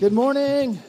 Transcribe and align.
Good 0.00 0.14
morning. 0.14 0.82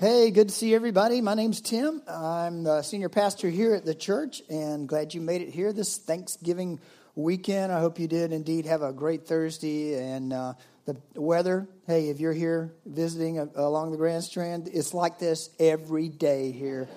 Hey, 0.00 0.32
good 0.32 0.48
to 0.48 0.54
see 0.54 0.74
everybody. 0.74 1.20
My 1.20 1.34
name's 1.34 1.60
Tim. 1.60 2.02
I'm 2.08 2.64
the 2.64 2.82
senior 2.82 3.08
pastor 3.08 3.48
here 3.48 3.72
at 3.72 3.84
the 3.84 3.94
church 3.94 4.42
and 4.50 4.88
glad 4.88 5.14
you 5.14 5.20
made 5.20 5.42
it 5.42 5.50
here 5.50 5.72
this 5.72 5.96
Thanksgiving 5.96 6.80
weekend. 7.14 7.70
I 7.70 7.78
hope 7.78 8.00
you 8.00 8.08
did 8.08 8.32
indeed 8.32 8.66
have 8.66 8.82
a 8.82 8.92
great 8.92 9.28
Thursday 9.28 9.94
and 9.94 10.32
uh, 10.32 10.54
the 10.86 10.96
weather. 11.14 11.68
Hey, 11.86 12.08
if 12.08 12.18
you're 12.18 12.32
here 12.32 12.74
visiting 12.84 13.38
along 13.38 13.92
the 13.92 13.96
Grand 13.96 14.24
Strand, 14.24 14.68
it's 14.72 14.92
like 14.92 15.20
this 15.20 15.50
every 15.60 16.08
day 16.08 16.50
here. 16.50 16.88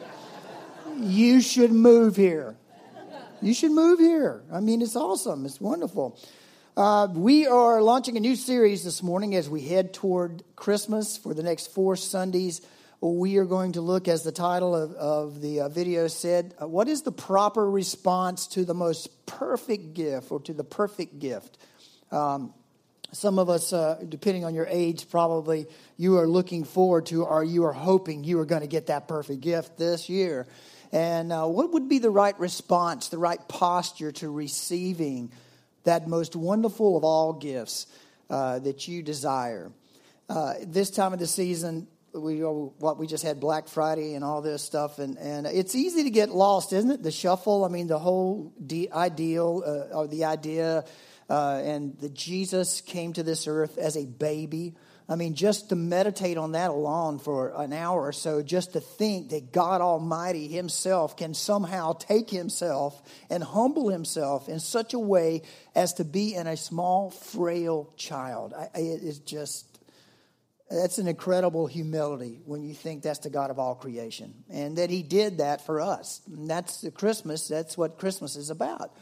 you 0.98 1.42
should 1.42 1.72
move 1.72 2.16
here. 2.16 2.58
You 3.40 3.54
should 3.54 3.72
move 3.72 4.00
here. 4.00 4.42
I 4.52 4.62
mean, 4.62 4.82
it's 4.82 4.96
awesome. 4.96 5.46
It's 5.46 5.62
wonderful. 5.62 6.18
Uh, 6.76 7.08
we 7.14 7.46
are 7.46 7.84
launching 7.84 8.18
a 8.18 8.20
new 8.20 8.36
series 8.36 8.84
this 8.84 9.04
morning 9.04 9.36
as 9.36 9.48
we 9.48 9.62
head 9.62 9.94
toward 9.94 10.42
Christmas 10.56 11.18
for 11.18 11.36
the 11.36 11.44
next 11.44 11.68
four 11.68 11.96
Sundays. 11.96 12.62
We 13.00 13.38
are 13.38 13.46
going 13.46 13.74
to 13.74 13.82
look, 13.82 14.08
as 14.08 14.24
the 14.24 14.32
title 14.32 14.76
of, 14.76 14.94
of 14.94 15.40
the 15.40 15.62
uh, 15.62 15.70
video 15.70 16.08
said, 16.08 16.56
uh, 16.60 16.68
what 16.68 16.88
is 16.88 17.04
the 17.04 17.12
proper 17.12 17.70
response 17.70 18.48
to 18.48 18.66
the 18.66 18.74
most 18.74 19.28
perfect 19.28 19.94
gift 19.94 20.32
or 20.32 20.40
to 20.40 20.54
the 20.54 20.64
perfect 20.64 21.20
gift? 21.20 21.60
Um, 22.12 22.56
some 23.12 23.38
of 23.38 23.50
us, 23.50 23.72
uh, 23.72 24.04
depending 24.10 24.44
on 24.44 24.56
your 24.56 24.66
age, 24.68 25.12
probably 25.12 25.68
you 25.98 26.18
are 26.18 26.28
looking 26.28 26.64
forward 26.64 27.06
to 27.08 27.24
or 27.24 27.44
you 27.44 27.66
are 27.66 27.74
hoping 27.74 28.24
you 28.24 28.40
are 28.40 28.46
going 28.46 28.62
to 28.62 28.68
get 28.68 28.88
that 28.88 29.08
perfect 29.08 29.42
gift 29.42 29.78
this 29.78 30.10
year. 30.10 30.48
And 30.92 31.32
uh, 31.32 31.46
what 31.46 31.74
would 31.74 31.88
be 31.88 32.00
the 32.00 32.10
right 32.10 32.40
response, 32.40 33.10
the 33.10 33.20
right 33.20 33.48
posture 33.48 34.12
to 34.14 34.32
receiving 34.32 35.32
that 35.84 36.08
most 36.08 36.36
wonderful 36.36 36.98
of 36.98 37.04
all 37.04 37.34
gifts 37.34 37.88
uh, 38.30 38.60
that 38.60 38.88
you 38.88 39.04
desire. 39.04 39.72
Uh, 40.30 40.54
this 40.66 40.90
time 40.90 41.14
of 41.14 41.20
the 41.20 41.28
season, 41.28 41.88
we 42.14 42.40
what 42.40 42.98
we 42.98 43.08
just 43.08 43.24
had 43.24 43.40
Black 43.40 43.68
Friday 43.68 44.14
and 44.14 44.24
all 44.24 44.42
this 44.42 44.62
stuff, 44.62 45.00
and, 45.00 45.18
and 45.18 45.48
it's 45.48 45.76
easy 45.76 46.04
to 46.04 46.10
get 46.10 46.30
lost, 46.30 46.72
isn't 46.72 46.92
it? 46.92 47.04
The 47.04 47.12
shuffle. 47.12 47.66
I 47.66 47.70
mean, 47.70 47.88
the 47.88 48.00
whole 48.00 48.54
de- 48.66 48.92
ideal 48.92 49.64
uh, 49.66 49.96
or 49.96 50.08
the 50.08 50.26
idea, 50.26 50.86
uh, 51.30 51.62
and 51.64 51.98
that 52.00 52.14
Jesus 52.14 52.82
came 52.82 53.14
to 53.14 53.24
this 53.24 53.48
earth 53.48 53.78
as 53.78 53.98
a 53.98 54.06
baby. 54.06 54.76
I 55.10 55.16
mean, 55.16 55.36
just 55.36 55.70
to 55.70 55.76
meditate 55.76 56.38
on 56.38 56.54
that 56.54 56.70
alone 56.70 57.20
for 57.20 57.50
an 57.62 57.74
hour 57.74 58.02
or 58.02 58.14
so, 58.14 58.42
just 58.42 58.74
to 58.74 58.80
think 58.80 59.30
that 59.32 59.52
God 59.52 59.82
Almighty 59.82 60.48
Himself 60.48 61.18
can 61.18 61.34
somehow 61.34 61.94
take 61.94 62.30
Himself 62.30 63.02
and 63.30 63.44
humble 63.44 63.90
Himself 63.90 64.48
in 64.48 64.60
such 64.60 64.94
a 64.94 65.00
way 65.00 65.42
as 65.76 65.94
to 65.96 66.06
be 66.06 66.36
in 66.36 66.48
a 66.48 66.56
small, 66.56 67.10
frail 67.10 67.92
child. 67.98 68.54
I, 68.54 68.70
it 68.80 69.04
is 69.04 69.20
just, 69.20 69.68
that's 70.72 71.00
an 71.00 71.10
incredible 71.10 71.68
humility 71.68 72.40
when 72.46 72.64
you 72.64 72.74
think 72.74 73.04
that's 73.04 73.20
the 73.20 73.30
God 73.30 73.52
of 73.52 73.60
all 73.60 73.76
creation. 73.76 74.34
And 74.50 74.78
that 74.78 74.90
He 74.90 75.04
did 75.04 75.40
that 75.40 75.66
for 75.66 75.82
us. 75.82 76.22
And 76.28 76.50
that's 76.50 76.80
the 76.80 76.92
Christmas, 76.92 77.50
that's 77.50 77.78
what 77.78 78.00
Christmas 78.00 78.38
is 78.38 78.50
about. 78.50 78.96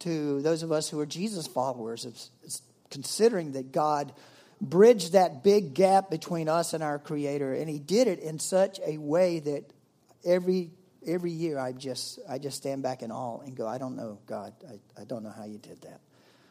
To 0.00 0.40
those 0.40 0.62
of 0.62 0.70
us 0.70 0.88
who 0.88 1.00
are 1.00 1.06
Jesus 1.06 1.48
followers, 1.48 2.04
it's, 2.04 2.30
it's 2.44 2.62
considering 2.90 3.52
that 3.52 3.72
God 3.72 4.12
bridged 4.60 5.12
that 5.12 5.42
big 5.42 5.74
gap 5.74 6.10
between 6.10 6.48
us 6.48 6.74
and 6.74 6.82
our 6.82 6.98
creator. 6.98 7.54
And 7.54 7.68
he 7.68 7.78
did 7.78 8.08
it 8.08 8.18
in 8.18 8.38
such 8.38 8.80
a 8.84 8.98
way 8.98 9.40
that 9.40 9.72
every 10.24 10.70
every 11.06 11.30
year 11.30 11.58
i 11.60 11.70
just 11.70 12.18
i 12.28 12.38
just 12.38 12.56
stand 12.56 12.82
back 12.82 13.02
in 13.02 13.12
awe 13.12 13.38
and 13.40 13.56
go 13.56 13.66
i 13.68 13.78
don't 13.78 13.94
know 13.94 14.18
god. 14.26 14.52
I, 14.68 15.00
I 15.00 15.04
don't 15.04 15.22
know 15.22 15.30
how 15.30 15.44
you 15.44 15.58
did 15.58 15.80
that. 15.82 16.00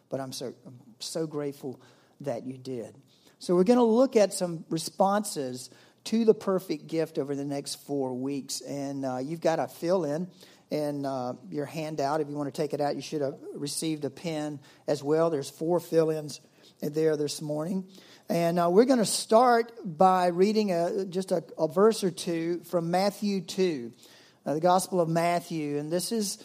But 0.10 0.22
i'm 0.22 0.32
so 0.32 0.54
i'm 0.66 0.80
so 1.00 1.28
grateful 1.28 1.80
that 2.22 2.46
you 2.46 2.58
did. 2.58 2.96
So 3.40 3.56
we're 3.56 3.66
going 3.66 3.78
to 3.78 3.84
look 3.84 4.16
at 4.16 4.34
some 4.34 4.66
responses 4.70 5.70
to 6.06 6.26
the 6.26 6.34
perfect 6.34 6.88
gift 6.88 7.20
over 7.20 7.36
the 7.36 7.46
next 7.46 7.76
four 7.86 8.14
weeks. 8.16 8.62
And 8.62 9.06
uh, 9.06 9.18
you've 9.18 9.42
got 9.42 9.58
to 9.58 9.68
fill 9.68 10.06
in 10.06 10.28
in 10.72 11.06
uh, 11.06 11.34
your 11.52 11.66
handout. 11.66 12.20
If 12.22 12.30
you 12.30 12.36
want 12.36 12.54
to 12.54 12.62
take 12.62 12.74
it 12.74 12.82
out 12.82 12.96
you 12.96 13.02
should 13.02 13.22
have 13.22 13.36
received 13.54 14.06
a 14.06 14.10
pen 14.10 14.60
as 14.88 15.04
well. 15.04 15.30
There's 15.30 15.50
four 15.50 15.80
fill-ins 15.80 16.42
there 16.82 17.18
this 17.18 17.42
morning. 17.42 17.86
And 18.30 18.60
uh, 18.60 18.70
we're 18.70 18.86
going 18.86 19.00
to 19.00 19.06
start 19.06 19.72
by 19.84 20.28
reading 20.28 20.72
a, 20.72 21.06
just 21.06 21.32
a, 21.32 21.44
a, 21.58 21.68
verse 21.68 22.04
or 22.04 22.12
two 22.12 22.62
from 22.66 22.92
Matthew 22.92 23.42
2, 23.42 23.92
uh, 24.46 24.54
the 24.54 24.60
Gospel 24.60 25.00
of 25.00 25.10
Matthew. 25.10 25.78
And 25.78 25.92
this 25.92 26.12
is 26.12 26.44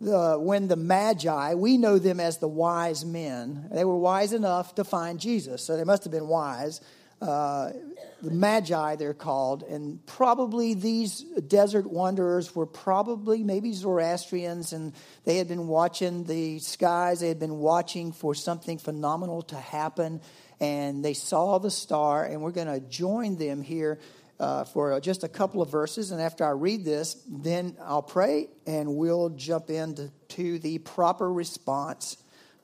the, 0.00 0.36
when 0.38 0.68
the 0.68 0.76
Magi, 0.76 1.54
we 1.54 1.76
know 1.76 1.98
them 1.98 2.20
as 2.20 2.38
the 2.38 2.48
wise 2.48 3.04
men, 3.04 3.68
they 3.72 3.84
were 3.84 3.98
wise 3.98 4.32
enough 4.32 4.74
to 4.76 4.84
find 4.84 5.18
Jesus. 5.18 5.62
So 5.62 5.76
they 5.76 5.84
must 5.84 6.04
have 6.04 6.12
been 6.12 6.28
wise. 6.28 6.80
Uh, 7.24 7.72
the 8.20 8.30
Magi, 8.30 8.96
they're 8.96 9.14
called, 9.14 9.62
and 9.62 10.04
probably 10.04 10.74
these 10.74 11.22
desert 11.46 11.86
wanderers 11.86 12.54
were 12.54 12.66
probably 12.66 13.42
maybe 13.42 13.72
Zoroastrians, 13.72 14.74
and 14.74 14.92
they 15.24 15.38
had 15.38 15.48
been 15.48 15.66
watching 15.66 16.24
the 16.24 16.58
skies. 16.58 17.20
They 17.20 17.28
had 17.28 17.38
been 17.38 17.58
watching 17.58 18.12
for 18.12 18.34
something 18.34 18.76
phenomenal 18.76 19.40
to 19.44 19.56
happen, 19.56 20.20
and 20.60 21.02
they 21.02 21.14
saw 21.14 21.58
the 21.58 21.70
star. 21.70 22.24
And 22.26 22.42
we're 22.42 22.50
going 22.50 22.66
to 22.66 22.80
join 22.80 23.36
them 23.36 23.62
here 23.62 23.98
uh, 24.38 24.64
for 24.64 25.00
just 25.00 25.24
a 25.24 25.28
couple 25.28 25.62
of 25.62 25.70
verses. 25.70 26.10
And 26.10 26.20
after 26.20 26.44
I 26.44 26.50
read 26.50 26.84
this, 26.84 27.16
then 27.26 27.76
I'll 27.82 28.02
pray, 28.02 28.48
and 28.66 28.96
we'll 28.96 29.30
jump 29.30 29.70
into 29.70 30.10
to 30.28 30.58
the 30.58 30.76
proper 30.78 31.32
response 31.32 32.18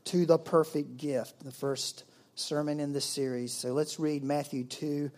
to 0.04 0.27
the 0.27 0.38
perfect 0.38 0.98
gift, 0.98 1.42
the 1.44 1.53
first 1.53 2.04
sermon 2.41 2.81
in 2.81 2.93
this 2.93 3.05
series. 3.05 3.53
So 3.53 3.73
let's 3.73 4.01
read 4.01 4.25
Matthew 4.25 4.65
2, 4.65 5.11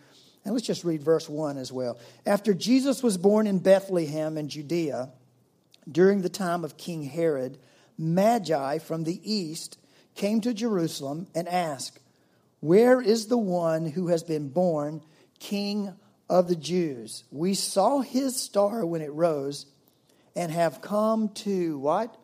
and 0.45 0.53
let's 0.53 0.67
just 0.67 0.83
read 0.83 1.01
verse 1.01 1.29
1 1.29 1.57
as 1.57 1.71
well. 1.71 1.97
After 2.25 2.53
Jesus 2.53 3.01
was 3.01 3.17
born 3.17 3.47
in 3.47 3.59
Bethlehem 3.59 4.37
in 4.37 4.49
Judea, 4.49 5.09
during 5.89 6.21
the 6.21 6.29
time 6.29 6.63
of 6.63 6.77
King 6.77 7.03
Herod, 7.03 7.57
Magi 7.97 8.79
from 8.79 9.03
the 9.03 9.19
east 9.23 9.77
came 10.15 10.41
to 10.41 10.53
Jerusalem 10.53 11.27
and 11.33 11.47
asked, 11.47 11.99
Where 12.59 13.01
is 13.01 13.27
the 13.27 13.37
one 13.37 13.85
who 13.85 14.07
has 14.07 14.23
been 14.23 14.49
born 14.49 15.01
King 15.39 15.93
of 16.29 16.47
the 16.47 16.55
Jews? 16.55 17.23
We 17.31 17.53
saw 17.53 18.01
his 18.01 18.35
star 18.35 18.85
when 18.85 19.01
it 19.01 19.11
rose 19.11 19.65
and 20.35 20.51
have 20.51 20.81
come 20.81 21.29
to 21.29 21.77
what? 21.79 22.15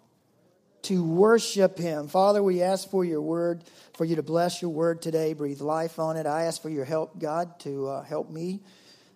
To 0.83 1.03
worship 1.03 1.77
him. 1.77 2.07
Father, 2.07 2.41
we 2.41 2.61
ask 2.61 2.89
for 2.89 3.03
your 3.03 3.21
word, 3.21 3.63
for 3.95 4.05
you 4.05 4.15
to 4.15 4.23
bless 4.23 4.61
your 4.61 4.71
word 4.71 5.01
today, 5.01 5.33
breathe 5.33 5.61
life 5.61 5.99
on 5.99 6.17
it. 6.17 6.25
I 6.25 6.43
ask 6.43 6.61
for 6.61 6.69
your 6.69 6.85
help, 6.85 7.19
God, 7.19 7.59
to 7.61 7.87
uh, 7.87 8.03
help 8.03 8.29
me. 8.29 8.61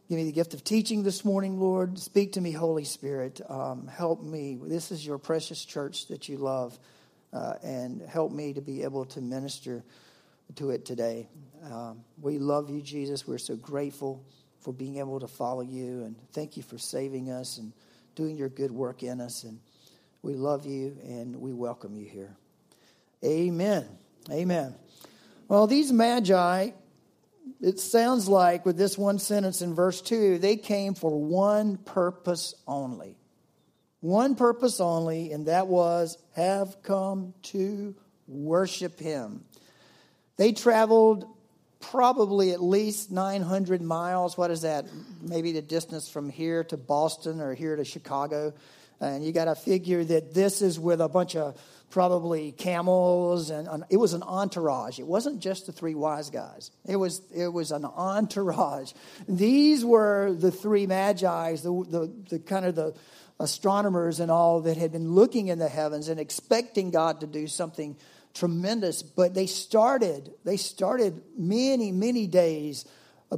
Give 0.09 0.17
me 0.17 0.25
the 0.25 0.33
gift 0.33 0.53
of 0.53 0.63
teaching 0.63 1.03
this 1.03 1.23
morning, 1.23 1.59
Lord. 1.59 1.97
Speak 1.97 2.33
to 2.33 2.41
me, 2.41 2.51
Holy 2.51 2.83
Spirit. 2.83 3.39
Um, 3.47 3.87
help 3.87 4.21
me. 4.21 4.59
This 4.61 4.91
is 4.91 5.05
your 5.05 5.17
precious 5.17 5.63
church 5.63 6.07
that 6.07 6.27
you 6.27 6.37
love, 6.37 6.77
uh, 7.31 7.53
and 7.63 8.01
help 8.01 8.31
me 8.31 8.53
to 8.53 8.61
be 8.61 8.83
able 8.83 9.05
to 9.05 9.21
minister 9.21 9.83
to 10.55 10.71
it 10.71 10.85
today. 10.85 11.29
Um, 11.63 12.03
we 12.21 12.37
love 12.37 12.69
you, 12.69 12.81
Jesus. 12.81 13.25
We're 13.25 13.37
so 13.37 13.55
grateful 13.55 14.25
for 14.59 14.73
being 14.73 14.97
able 14.97 15.19
to 15.21 15.27
follow 15.27 15.61
you, 15.61 16.03
and 16.03 16.15
thank 16.33 16.57
you 16.57 16.63
for 16.63 16.77
saving 16.77 17.31
us 17.31 17.57
and 17.57 17.71
doing 18.15 18.37
your 18.37 18.49
good 18.49 18.71
work 18.71 19.03
in 19.03 19.21
us. 19.21 19.43
And 19.43 19.59
we 20.23 20.35
love 20.35 20.65
you 20.65 20.97
and 21.03 21.35
we 21.35 21.53
welcome 21.53 21.97
you 21.97 22.05
here. 22.05 22.35
Amen. 23.23 23.85
Amen. 24.31 24.73
Well, 25.49 25.67
these 25.67 25.91
magi, 25.91 26.71
it 27.61 27.79
sounds 27.79 28.27
like 28.29 28.65
with 28.65 28.77
this 28.77 28.97
one 28.97 29.19
sentence 29.19 29.61
in 29.61 29.75
verse 29.75 30.01
2, 30.01 30.39
they 30.39 30.55
came 30.55 30.93
for 30.93 31.11
one 31.11 31.77
purpose 31.77 32.55
only. 32.65 33.17
One 33.99 34.35
purpose 34.35 34.79
only, 34.79 35.31
and 35.31 35.45
that 35.47 35.67
was 35.67 36.17
have 36.35 36.81
come 36.83 37.33
to 37.43 37.93
worship 38.27 38.99
him. 38.99 39.43
They 40.37 40.53
traveled 40.53 41.25
probably 41.79 42.51
at 42.51 42.61
least 42.63 43.11
900 43.11 43.81
miles. 43.81 44.37
What 44.37 44.51
is 44.51 44.61
that? 44.61 44.85
Maybe 45.21 45.51
the 45.51 45.61
distance 45.61 46.09
from 46.09 46.29
here 46.29 46.63
to 46.65 46.77
Boston 46.77 47.41
or 47.41 47.53
here 47.53 47.75
to 47.75 47.83
Chicago. 47.83 48.53
And 48.99 49.23
you 49.23 49.31
got 49.31 49.45
to 49.45 49.55
figure 49.55 50.03
that 50.03 50.33
this 50.33 50.61
is 50.61 50.79
with 50.79 51.01
a 51.01 51.09
bunch 51.09 51.35
of 51.35 51.59
probably 51.93 52.51
camels 52.53 53.51
and, 53.51 53.67
and 53.67 53.83
it 53.91 53.97
was 53.97 54.13
an 54.13 54.23
entourage. 54.23 54.97
It 54.97 55.05
wasn't 55.05 55.39
just 55.39 55.67
the 55.67 55.71
three 55.71 55.93
wise 55.93 56.31
guys. 56.31 56.71
It 56.87 56.95
was 56.95 57.21
it 57.31 57.49
was 57.49 57.71
an 57.71 57.85
entourage. 57.85 58.93
These 59.27 59.85
were 59.85 60.33
the 60.33 60.49
three 60.49 60.87
magi, 60.87 61.55
the, 61.57 61.85
the, 61.87 62.13
the 62.31 62.39
kind 62.39 62.65
of 62.65 62.73
the 62.73 62.95
astronomers 63.39 64.19
and 64.19 64.31
all 64.31 64.61
that 64.61 64.75
had 64.75 64.91
been 64.91 65.11
looking 65.11 65.49
in 65.49 65.59
the 65.59 65.69
heavens 65.69 66.09
and 66.09 66.19
expecting 66.19 66.89
God 66.89 67.19
to 67.21 67.27
do 67.27 67.45
something 67.45 67.95
tremendous, 68.33 69.03
but 69.03 69.35
they 69.35 69.45
started 69.45 70.33
they 70.43 70.57
started 70.57 71.21
many 71.37 71.91
many 71.91 72.25
days 72.25 72.85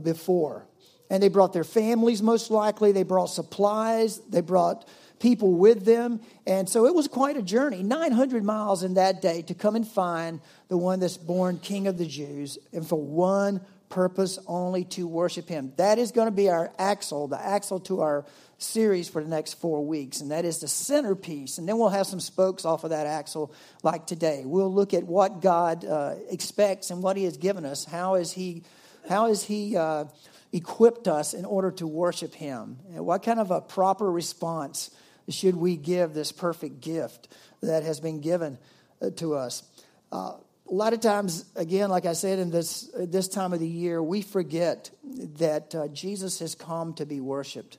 before. 0.02 0.66
And 1.10 1.22
they 1.22 1.28
brought 1.28 1.54
their 1.54 1.66
families 1.66 2.22
most 2.22 2.50
likely, 2.50 2.94
they 2.94 3.04
brought 3.04 3.28
supplies, 3.28 4.20
they 4.30 4.42
brought 4.42 4.88
people 5.20 5.54
with 5.54 5.86
them. 5.86 6.20
And 6.46 6.68
so 6.68 6.86
it 6.86 6.94
was 6.94 7.08
quite 7.08 7.38
a 7.38 7.42
journey 7.42 7.84
900 7.84 8.44
miles 8.44 8.84
in 8.84 8.96
that 8.96 9.22
day 9.22 9.42
to 9.44 9.54
come 9.54 9.76
and 9.76 9.88
find 9.88 10.42
the 10.68 10.78
one 10.78 11.00
that's 11.00 11.18
born 11.18 11.60
King 11.60 11.88
of 11.88 11.98
the 11.98 12.06
Jews, 12.06 12.58
and 12.74 12.88
for 12.88 13.00
one 13.00 13.62
purpose 13.90 14.40
only 14.48 14.84
to 14.84 15.08
worship 15.08 15.48
him. 15.48 15.72
That 15.78 16.00
is 16.00 16.12
going 16.12 16.28
to 16.28 16.32
be 16.32 16.50
our 16.50 16.72
axle, 16.78 17.28
the 17.28 17.40
axle 17.40 17.80
to 17.82 18.02
our 18.02 18.26
series 18.58 19.10
for 19.10 19.24
the 19.24 19.30
next 19.30 19.54
four 19.56 19.86
weeks, 19.86 20.22
and 20.22 20.32
that 20.32 20.46
is 20.46 20.60
the 20.60 20.68
centerpiece. 20.68 21.58
And 21.58 21.68
then 21.68 21.78
we'll 21.78 21.90
have 21.90 22.08
some 22.08 22.20
spokes 22.20 22.66
off 22.66 22.84
of 22.84 22.90
that 22.90 23.08
axle, 23.08 23.54
like 23.84 24.06
today. 24.08 24.44
We'll 24.46 24.74
look 24.74 24.94
at 24.94 25.04
what 25.04 25.42
God 25.42 25.86
uh, 25.86 26.16
expects 26.30 26.90
and 26.90 27.04
what 27.04 27.18
He 27.18 27.26
has 27.26 27.38
given 27.38 27.66
us. 27.66 27.86
How 27.86 28.16
is 28.16 28.32
He, 28.32 28.64
how 29.08 29.28
is 29.28 29.44
He 29.44 29.78
uh, 29.78 30.06
equipped 30.52 31.08
us 31.08 31.34
in 31.34 31.46
order 31.46 31.72
to 31.72 31.88
worship 31.88 32.34
Him? 32.34 32.78
And 32.94 33.06
what 33.06 33.24
kind 33.24 33.40
of 33.40 33.52
a 33.52 33.62
proper 33.62 34.10
response 34.10 34.90
should 35.30 35.56
we 35.56 35.76
give 35.76 36.14
this 36.14 36.32
perfect 36.32 36.82
gift 36.82 37.28
that 37.62 37.84
has 37.84 38.00
been 38.00 38.22
given 38.22 38.58
uh, 39.02 39.10
to 39.18 39.36
us? 39.36 39.64
Uh, 40.12 40.34
a 40.68 40.74
lot 40.74 40.94
of 40.94 41.00
times, 41.00 41.46
again, 41.56 41.90
like 41.90 42.06
I 42.06 42.14
said, 42.14 42.40
in 42.40 42.50
this, 42.50 42.90
this 42.98 43.28
time 43.28 43.54
of 43.54 43.60
the 43.60 43.68
year, 43.68 44.02
we 44.02 44.22
forget 44.22 44.90
that 45.38 45.76
uh, 45.76 45.88
Jesus 45.90 46.40
has 46.40 46.56
come 46.56 46.94
to 46.96 47.06
be 47.06 47.20
worshiped. 47.20 47.78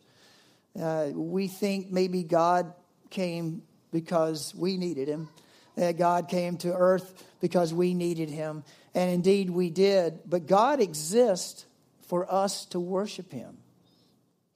Uh, 0.80 1.08
we 1.12 1.48
think 1.48 1.90
maybe 1.90 2.22
God 2.22 2.72
came 3.10 3.62
because 3.92 4.54
we 4.54 4.76
needed 4.76 5.08
him, 5.08 5.28
that 5.74 5.98
God 5.98 6.28
came 6.28 6.56
to 6.58 6.72
earth 6.72 7.24
because 7.40 7.74
we 7.74 7.94
needed 7.94 8.30
him. 8.30 8.62
And 8.94 9.10
indeed, 9.10 9.50
we 9.50 9.70
did. 9.70 10.20
But 10.26 10.46
God 10.46 10.80
exists 10.80 11.66
for 12.08 12.32
us 12.32 12.66
to 12.66 12.80
worship 12.80 13.32
him. 13.32 13.58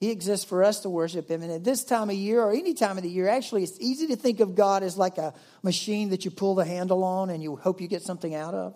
He 0.01 0.11
exists 0.11 0.47
for 0.47 0.65
us 0.65 0.81
to 0.81 0.91
worship 0.91 1.31
Him. 1.31 1.43
And 1.43 1.53
at 1.53 1.63
this 1.63 1.85
time 1.85 2.09
of 2.09 2.17
year, 2.17 2.43
or 2.43 2.53
any 2.53 2.73
time 2.73 2.97
of 2.97 3.03
the 3.03 3.11
year, 3.11 3.29
actually, 3.29 3.63
it's 3.63 3.79
easy 3.79 4.07
to 4.09 4.17
think 4.17 4.41
of 4.41 4.55
God 4.55 4.83
as 4.83 4.97
like 4.97 5.19
a 5.19 5.35
machine 5.63 6.09
that 6.11 6.25
you 6.25 6.31
pull 6.31 6.55
the 6.55 6.65
handle 6.65 7.05
on 7.05 7.29
and 7.29 7.43
you 7.43 7.55
hope 7.55 7.83
you 7.83 7.87
get 7.87 8.03
something 8.03 8.35
out 8.35 8.55
of. 8.55 8.75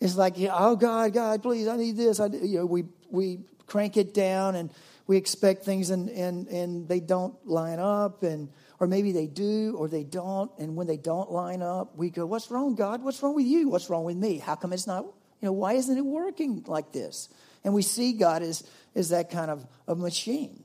It's 0.00 0.16
like, 0.16 0.34
oh, 0.38 0.74
God, 0.76 1.12
God, 1.12 1.42
please, 1.42 1.68
I 1.68 1.76
need 1.76 1.96
this. 1.96 2.20
I, 2.20 2.26
you 2.26 2.58
know, 2.58 2.66
we, 2.66 2.84
we 3.10 3.40
crank 3.66 3.98
it 3.98 4.14
down 4.14 4.54
and 4.54 4.70
we 5.06 5.18
expect 5.18 5.64
things 5.64 5.90
and, 5.90 6.08
and, 6.08 6.48
and 6.48 6.88
they 6.88 7.00
don't 7.00 7.34
line 7.46 7.78
up. 7.78 8.22
And, 8.22 8.48
or 8.80 8.86
maybe 8.86 9.12
they 9.12 9.26
do 9.26 9.74
or 9.76 9.88
they 9.88 10.04
don't. 10.04 10.50
And 10.58 10.74
when 10.74 10.86
they 10.86 10.96
don't 10.96 11.30
line 11.30 11.60
up, 11.60 11.96
we 11.96 12.08
go, 12.08 12.24
What's 12.24 12.50
wrong, 12.50 12.74
God? 12.74 13.02
What's 13.02 13.22
wrong 13.22 13.34
with 13.34 13.46
you? 13.46 13.68
What's 13.68 13.90
wrong 13.90 14.04
with 14.04 14.16
me? 14.16 14.38
How 14.38 14.54
come 14.54 14.72
it's 14.72 14.86
not, 14.86 15.04
you 15.04 15.46
know, 15.46 15.52
why 15.52 15.74
isn't 15.74 15.96
it 15.96 16.04
working 16.04 16.64
like 16.66 16.92
this? 16.92 17.28
And 17.66 17.74
we 17.74 17.82
see 17.82 18.12
God 18.12 18.44
as, 18.44 18.62
as 18.94 19.08
that 19.08 19.28
kind 19.28 19.50
of 19.50 19.66
a 19.88 19.96
machine. 19.96 20.62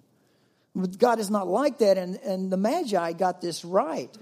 But 0.75 0.99
God 0.99 1.19
is 1.19 1.31
not 1.31 1.47
like 1.47 1.79
that, 1.79 1.97
and, 1.97 2.15
and 2.17 2.51
the 2.51 2.57
Magi 2.57 3.13
got 3.13 3.41
this 3.41 3.65
right. 3.65 4.15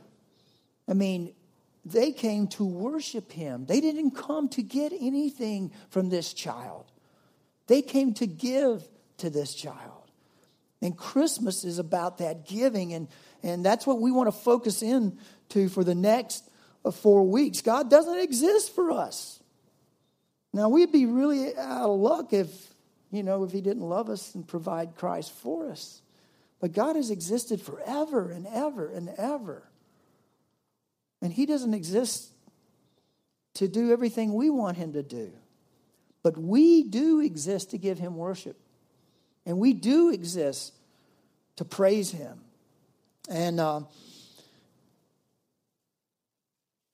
I 0.88 0.94
mean, 0.94 1.34
they 1.84 2.14
came 2.14 2.48
to 2.48 2.64
worship 2.64 3.34
him. 3.34 3.66
They 3.66 3.82
didn't 3.82 4.12
come 4.12 4.48
to 4.50 4.64
get 4.64 4.94
anything 4.98 5.74
from 5.90 6.08
this 6.08 6.32
child. 6.34 6.86
They 7.68 7.82
came 7.82 8.14
to 8.14 8.26
give 8.26 8.88
to 9.18 9.30
this 9.30 9.54
child. 9.54 10.10
And 10.82 10.98
Christmas 10.98 11.66
is 11.66 11.80
about 11.80 12.20
that 12.20 12.48
giving, 12.48 12.94
and, 12.94 13.10
and 13.44 13.64
that's 13.64 13.86
what 13.86 14.00
we 14.00 14.10
want 14.10 14.28
to 14.28 14.32
focus 14.32 14.82
in 14.82 15.20
to 15.50 15.68
for 15.68 15.84
the 15.84 15.96
next 15.96 16.50
uh, 16.86 16.92
four 16.92 17.28
weeks. 17.28 17.60
God 17.60 17.90
doesn't 17.90 18.20
exist 18.20 18.74
for 18.74 18.92
us. 18.92 19.42
Now, 20.54 20.70
we'd 20.70 20.94
be 20.94 21.06
really 21.06 21.56
out 21.58 21.90
of 21.90 22.00
luck 22.00 22.32
if, 22.32 22.69
you 23.12 23.24
know, 23.24 23.44
if 23.44 23.52
He 23.52 23.62
didn't 23.62 23.84
love 23.84 24.10
us 24.10 24.36
and 24.36 24.48
provide 24.48 24.96
Christ 24.96 25.32
for 25.32 25.70
us. 25.70 26.02
But 26.60 26.74
God 26.74 26.96
has 26.96 27.10
existed 27.10 27.62
forever 27.62 28.32
and 28.32 28.46
ever 28.48 28.88
and 28.90 29.10
ever. 29.18 29.64
And 31.22 31.34
He 31.34 31.46
doesn't 31.46 31.74
exist 31.74 32.30
to 33.56 33.68
do 33.68 33.92
everything 33.92 34.34
we 34.34 34.50
want 34.50 34.78
Him 34.78 34.94
to 34.94 35.04
do. 35.04 35.32
But 36.22 36.38
we 36.38 36.84
do 36.84 37.22
exist 37.22 37.72
to 37.72 37.78
give 37.78 37.98
Him 37.98 38.16
worship. 38.16 38.58
And 39.46 39.58
we 39.58 39.74
do 39.74 40.12
exist 40.12 40.74
to 41.56 41.66
praise 41.66 42.12
Him. 42.12 42.40
And 43.30 43.60
uh, 43.60 43.82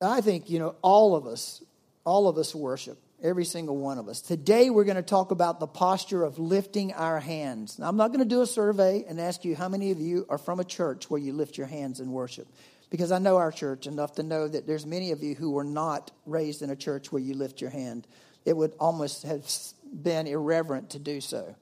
I 0.02 0.22
think, 0.22 0.50
you 0.50 0.60
know, 0.60 0.76
all 0.82 1.16
of 1.16 1.26
us, 1.26 1.64
all 2.04 2.28
of 2.28 2.38
us 2.38 2.54
worship. 2.54 3.00
Every 3.24 3.46
single 3.46 3.78
one 3.78 3.98
of 3.98 4.10
us. 4.10 4.20
Today, 4.20 4.70
we're 4.70 4.84
going 4.84 4.98
to 4.98 5.02
talk 5.02 5.32
about 5.32 5.62
the 5.62 5.68
posture 5.68 6.24
of 6.24 6.38
lifting 6.38 6.92
our 6.94 7.20
hands. 7.20 7.80
Now, 7.80 7.88
I'm 7.88 7.96
not 7.96 8.10
going 8.10 8.20
to 8.20 8.26
do 8.26 8.42
a 8.42 8.46
survey 8.46 9.06
and 9.08 9.22
ask 9.22 9.46
you 9.46 9.56
how 9.56 9.70
many 9.70 9.92
of 9.92 10.00
you 10.00 10.26
are 10.28 10.38
from 10.38 10.60
a 10.60 10.66
church 10.66 11.10
where 11.10 11.20
you 11.20 11.32
lift 11.32 11.58
your 11.58 11.66
hands 11.66 12.02
in 12.02 12.12
worship. 12.12 12.46
Because 12.90 13.14
I 13.14 13.20
know 13.20 13.38
our 13.38 13.54
church 13.54 13.88
enough 13.88 14.16
to 14.16 14.24
know 14.24 14.48
that 14.48 14.68
there's 14.68 14.86
many 14.86 15.12
of 15.12 15.24
you 15.24 15.34
who 15.34 15.52
were 15.52 15.64
not 15.64 16.12
raised 16.26 16.62
in 16.62 16.70
a 16.70 16.76
church 16.76 17.10
where 17.12 17.22
you 17.22 17.36
lift 17.36 17.62
your 17.62 17.70
hand. 17.70 18.06
It 18.44 18.56
would 18.56 18.74
almost 18.82 19.24
have 19.24 19.50
been 19.94 20.28
irreverent 20.28 20.92
to 20.92 21.00
do 21.00 21.22
so, 21.22 21.56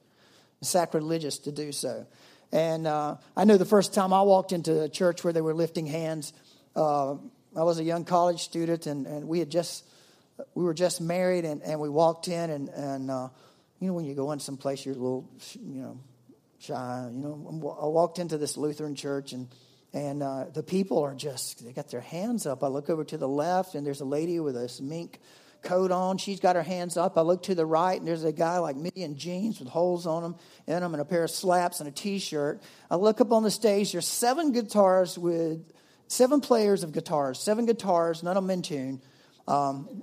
sacrilegious 0.61 1.37
to 1.39 1.51
do 1.51 1.71
so. 1.71 2.07
And 2.51 2.87
uh, 2.87 3.17
I 3.37 3.45
know 3.45 3.57
the 3.57 3.65
first 3.65 3.93
time 3.93 4.11
I 4.11 4.23
walked 4.23 4.53
into 4.53 4.81
a 4.81 4.89
church 4.89 5.23
where 5.23 5.33
they 5.33 5.41
were 5.41 5.53
lifting 5.53 5.85
hands, 5.85 6.33
uh, 6.75 7.11
I 7.55 7.63
was 7.63 7.77
a 7.77 7.83
young 7.83 8.05
college 8.05 8.41
student, 8.41 8.87
and, 8.87 9.05
and 9.05 9.27
we 9.27 9.37
had 9.37 9.51
just 9.51 9.85
we 10.55 10.63
were 10.63 10.73
just 10.73 11.01
married 11.01 11.45
and, 11.45 11.61
and 11.63 11.79
we 11.79 11.89
walked 11.89 12.27
in 12.27 12.49
and, 12.49 12.69
and 12.69 13.11
uh, 13.11 13.29
you 13.79 13.87
know 13.87 13.93
when 13.93 14.05
you 14.05 14.15
go 14.15 14.31
in 14.31 14.39
some 14.39 14.57
place 14.57 14.85
you're 14.85 14.95
a 14.95 14.97
little 14.97 15.29
you 15.61 15.81
know 15.81 15.99
shy 16.59 17.09
you 17.11 17.19
know 17.19 17.77
i 17.81 17.85
walked 17.85 18.19
into 18.19 18.37
this 18.37 18.57
lutheran 18.57 18.95
church 18.95 19.33
and 19.33 19.47
and 19.93 20.23
uh, 20.23 20.45
the 20.51 20.63
people 20.63 21.03
are 21.03 21.13
just 21.13 21.63
they 21.63 21.71
got 21.71 21.89
their 21.89 22.01
hands 22.01 22.47
up. 22.47 22.63
I 22.63 22.67
look 22.67 22.89
over 22.89 23.03
to 23.05 23.17
the 23.17 23.27
left 23.27 23.75
and 23.75 23.85
there's 23.85 24.01
a 24.01 24.05
lady 24.05 24.39
with 24.39 24.57
a 24.57 24.81
mink 24.81 25.19
coat 25.61 25.91
on. 25.91 26.17
She's 26.17 26.39
got 26.39 26.55
her 26.55 26.63
hands 26.63 26.97
up. 26.97 27.15
I 27.15 27.21
look 27.21 27.43
to 27.43 27.55
the 27.55 27.65
right 27.65 27.97
and 27.97 28.07
there's 28.07 28.23
a 28.23 28.31
guy 28.31 28.57
like 28.57 28.75
me 28.75 28.89
in 28.95 29.15
jeans 29.17 29.59
with 29.59 29.69
holes 29.69 30.07
on 30.07 30.23
them 30.23 30.35
in 30.67 30.79
them 30.79 30.93
and 30.93 31.01
a 31.01 31.05
pair 31.05 31.23
of 31.23 31.29
slaps 31.29 31.79
and 31.79 31.87
a 31.87 31.91
t-shirt. 31.91 32.61
I 32.89 32.95
look 32.95 33.21
up 33.21 33.31
on 33.31 33.43
the 33.43 33.51
stage. 33.51 33.91
There's 33.91 34.07
seven 34.07 34.51
guitars 34.51 35.17
with 35.17 35.71
seven 36.07 36.41
players 36.41 36.83
of 36.83 36.91
guitars 36.91 37.39
seven 37.39 37.65
guitars 37.65 38.23
none 38.23 38.35
of 38.35 38.43
them 38.43 38.51
in 38.51 38.61
tune 38.61 39.01
um, 39.47 40.01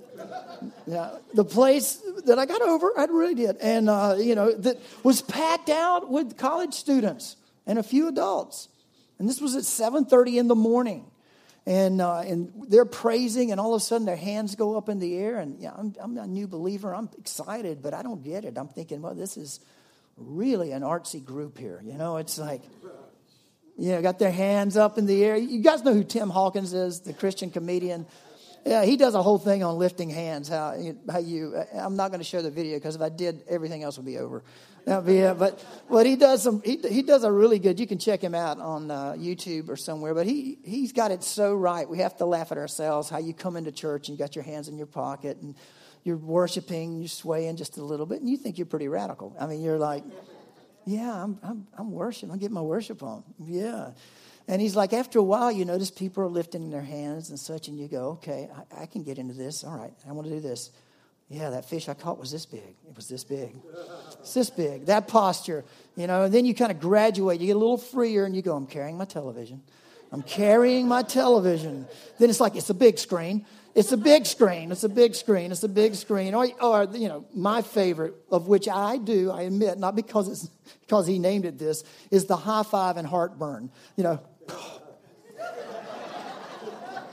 yeah, 0.85 1.17
the 1.33 1.43
place 1.43 2.01
that 2.25 2.37
I 2.37 2.45
got 2.45 2.61
over, 2.61 2.91
I 2.97 3.05
really 3.05 3.35
did, 3.35 3.57
and 3.57 3.89
uh, 3.89 4.15
you 4.19 4.35
know 4.35 4.51
that 4.51 4.77
was 5.03 5.21
packed 5.21 5.69
out 5.69 6.09
with 6.09 6.37
college 6.37 6.73
students 6.73 7.37
and 7.65 7.79
a 7.79 7.83
few 7.83 8.07
adults, 8.07 8.67
and 9.17 9.27
this 9.27 9.41
was 9.41 9.55
at 9.55 9.63
seven 9.63 10.05
thirty 10.05 10.37
in 10.37 10.47
the 10.47 10.55
morning, 10.55 11.09
and 11.65 12.01
uh, 12.01 12.19
and 12.19 12.51
they're 12.67 12.85
praising, 12.85 13.51
and 13.51 13.59
all 13.59 13.73
of 13.73 13.81
a 13.81 13.83
sudden 13.83 14.05
their 14.05 14.15
hands 14.15 14.55
go 14.55 14.77
up 14.77 14.89
in 14.89 14.99
the 14.99 15.17
air, 15.17 15.39
and 15.39 15.59
yeah, 15.59 15.71
I'm, 15.75 15.95
I'm 15.99 16.17
a 16.17 16.27
new 16.27 16.47
believer, 16.47 16.93
I'm 16.93 17.09
excited, 17.17 17.81
but 17.81 17.95
I 17.95 18.03
don't 18.03 18.23
get 18.23 18.45
it. 18.45 18.57
I'm 18.57 18.67
thinking, 18.67 19.01
well, 19.01 19.15
this 19.15 19.37
is 19.37 19.59
really 20.17 20.71
an 20.71 20.83
artsy 20.83 21.23
group 21.23 21.57
here, 21.57 21.81
you 21.83 21.93
know? 21.93 22.17
It's 22.17 22.37
like. 22.37 22.61
You 23.77 23.93
know, 23.93 24.01
got 24.03 24.19
their 24.19 24.31
hands 24.31 24.77
up 24.77 24.99
in 24.99 25.07
the 25.07 25.23
air. 25.23 25.35
You 25.35 25.59
guys 25.63 25.83
know 25.83 25.93
who 25.93 26.03
Tim 26.03 26.29
Hawkins 26.29 26.71
is, 26.73 26.99
the 26.99 27.13
Christian 27.13 27.49
comedian. 27.49 28.05
Yeah, 28.65 28.85
he 28.85 28.95
does 28.95 29.15
a 29.15 29.23
whole 29.23 29.39
thing 29.39 29.63
on 29.63 29.77
lifting 29.77 30.09
hands. 30.09 30.47
How 30.47 30.75
how 31.09 31.17
you? 31.17 31.63
I'm 31.73 31.95
not 31.95 32.11
going 32.11 32.19
to 32.19 32.25
show 32.25 32.41
the 32.41 32.51
video 32.51 32.77
because 32.77 32.95
if 32.95 33.01
I 33.01 33.09
did, 33.09 33.43
everything 33.49 33.81
else 33.81 33.97
would 33.97 34.05
be 34.05 34.19
over. 34.19 34.43
That'd 34.85 35.05
be 35.05 35.17
it. 35.17 35.37
But 35.39 35.63
but 35.89 36.05
he 36.05 36.15
does 36.15 36.43
some. 36.43 36.61
He 36.63 36.77
he 36.77 37.01
does 37.01 37.23
a 37.23 37.31
really 37.31 37.57
good. 37.57 37.79
You 37.79 37.87
can 37.87 37.97
check 37.97 38.21
him 38.21 38.35
out 38.35 38.59
on 38.59 38.91
uh, 38.91 39.13
YouTube 39.13 39.67
or 39.67 39.75
somewhere. 39.75 40.13
But 40.13 40.27
he 40.27 40.59
he's 40.63 40.91
got 40.93 41.11
it 41.11 41.23
so 41.23 41.55
right. 41.55 41.89
We 41.89 41.99
have 41.99 42.17
to 42.17 42.25
laugh 42.25 42.51
at 42.51 42.59
ourselves. 42.59 43.09
How 43.09 43.17
you 43.17 43.33
come 43.33 43.57
into 43.57 43.71
church 43.71 44.09
and 44.09 44.17
you 44.17 44.23
got 44.23 44.35
your 44.35 44.43
hands 44.43 44.67
in 44.67 44.77
your 44.77 44.87
pocket 44.87 45.37
and 45.41 45.55
you're 46.03 46.17
worshiping, 46.17 46.99
you're 46.99 47.07
swaying 47.07 47.57
just 47.57 47.77
a 47.77 47.83
little 47.83 48.05
bit, 48.05 48.21
and 48.21 48.29
you 48.29 48.37
think 48.37 48.57
you're 48.57 48.65
pretty 48.65 48.87
radical. 48.87 49.35
I 49.39 49.45
mean, 49.45 49.61
you're 49.61 49.77
like, 49.77 50.03
yeah, 50.85 51.23
I'm 51.23 51.39
I'm, 51.41 51.67
I'm 51.77 51.91
worshiping. 51.91 52.31
I'm 52.31 52.39
getting 52.39 52.55
my 52.55 52.61
worship 52.61 53.01
on. 53.01 53.23
Yeah. 53.39 53.91
And 54.47 54.61
he's 54.61 54.75
like, 54.75 54.93
after 54.93 55.19
a 55.19 55.23
while, 55.23 55.51
you 55.51 55.65
notice 55.65 55.91
people 55.91 56.23
are 56.23 56.27
lifting 56.27 56.69
their 56.69 56.81
hands 56.81 57.29
and 57.29 57.39
such, 57.39 57.67
and 57.67 57.79
you 57.79 57.87
go, 57.87 58.09
okay, 58.11 58.49
I, 58.77 58.83
I 58.83 58.85
can 58.85 59.03
get 59.03 59.17
into 59.17 59.33
this. 59.33 59.63
All 59.63 59.77
right, 59.77 59.93
I 60.07 60.11
want 60.11 60.27
to 60.27 60.33
do 60.33 60.39
this. 60.39 60.71
Yeah, 61.29 61.49
that 61.51 61.63
fish 61.63 61.87
I 61.87 61.93
caught 61.93 62.19
was 62.19 62.29
this 62.29 62.45
big. 62.45 62.75
It 62.89 62.95
was 62.95 63.07
this 63.07 63.23
big. 63.23 63.55
It's 64.19 64.33
this 64.33 64.49
big. 64.49 64.87
That 64.87 65.07
posture, 65.07 65.63
you 65.95 66.05
know, 66.05 66.23
and 66.23 66.33
then 66.33 66.45
you 66.45 66.53
kind 66.53 66.71
of 66.71 66.81
graduate. 66.81 67.39
You 67.39 67.47
get 67.47 67.55
a 67.55 67.59
little 67.59 67.77
freer 67.77 68.25
and 68.25 68.35
you 68.35 68.41
go, 68.41 68.53
I'm 68.53 68.67
carrying 68.67 68.97
my 68.97 69.05
television. 69.05 69.61
I'm 70.11 70.23
carrying 70.23 70.89
my 70.89 71.03
television. 71.03 71.87
Then 72.19 72.29
it's 72.29 72.41
like, 72.41 72.57
it's 72.57 72.69
a 72.69 72.73
big 72.73 72.99
screen. 72.99 73.45
It's 73.73 73.91
a 73.93 73.97
big 73.97 74.25
screen. 74.25 74.71
It's 74.71 74.83
a 74.83 74.89
big 74.89 75.15
screen. 75.15 75.51
It's 75.51 75.63
a 75.63 75.69
big 75.69 75.95
screen. 75.95 76.35
Or, 76.35 76.47
or, 76.61 76.83
you 76.93 77.07
know, 77.07 77.25
my 77.33 77.61
favorite, 77.61 78.15
of 78.29 78.47
which 78.47 78.67
I 78.67 78.97
do, 78.97 79.31
I 79.31 79.43
admit, 79.43 79.79
not 79.79 79.95
because 79.95 80.27
it's 80.27 80.49
because 80.81 81.07
he 81.07 81.19
named 81.19 81.45
it 81.45 81.57
this, 81.57 81.85
is 82.09 82.25
the 82.25 82.35
high 82.35 82.63
five 82.63 82.97
and 82.97 83.07
heartburn. 83.07 83.71
You 83.95 84.03
know, 84.03 84.19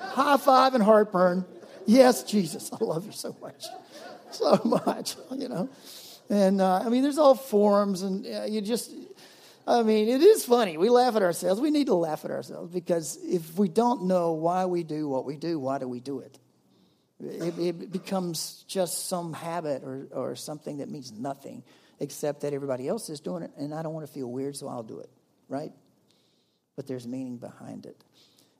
high 0.00 0.36
five 0.36 0.74
and 0.74 0.82
heartburn. 0.82 1.44
Yes, 1.86 2.24
Jesus, 2.24 2.72
I 2.72 2.84
love 2.84 3.06
you 3.06 3.12
so 3.12 3.36
much, 3.40 3.66
so 4.32 4.60
much. 4.64 5.14
You 5.30 5.48
know, 5.48 5.68
and 6.28 6.60
uh, 6.60 6.82
I 6.84 6.88
mean, 6.88 7.02
there's 7.02 7.18
all 7.18 7.36
forums, 7.36 8.02
and 8.02 8.26
uh, 8.26 8.44
you 8.48 8.60
just 8.60 8.90
I 9.68 9.82
mean, 9.82 10.08
it 10.08 10.22
is 10.22 10.44
funny. 10.44 10.76
We 10.78 10.88
laugh 10.88 11.14
at 11.14 11.22
ourselves. 11.22 11.60
We 11.60 11.70
need 11.70 11.86
to 11.86 11.94
laugh 11.94 12.24
at 12.24 12.30
ourselves 12.30 12.72
because 12.72 13.18
if 13.22 13.58
we 13.58 13.68
don't 13.68 14.04
know 14.04 14.32
why 14.32 14.64
we 14.64 14.82
do 14.82 15.08
what 15.08 15.26
we 15.26 15.36
do, 15.36 15.58
why 15.58 15.78
do 15.78 15.86
we 15.86 16.00
do 16.00 16.20
it? 16.20 16.38
It, 17.20 17.58
it 17.58 17.92
becomes 17.92 18.64
just 18.68 19.08
some 19.08 19.32
habit 19.32 19.82
or, 19.82 20.06
or 20.12 20.36
something 20.36 20.78
that 20.78 20.88
means 20.88 21.12
nothing 21.12 21.64
except 22.00 22.42
that 22.42 22.52
everybody 22.52 22.86
else 22.86 23.10
is 23.10 23.18
doing 23.18 23.42
it 23.42 23.50
and 23.56 23.74
I 23.74 23.82
don't 23.82 23.92
want 23.92 24.06
to 24.06 24.12
feel 24.12 24.28
weird, 24.28 24.56
so 24.56 24.68
I'll 24.68 24.84
do 24.84 25.00
it, 25.00 25.10
right? 25.48 25.72
But 26.76 26.86
there's 26.86 27.06
meaning 27.08 27.38
behind 27.38 27.86
it. 27.86 28.04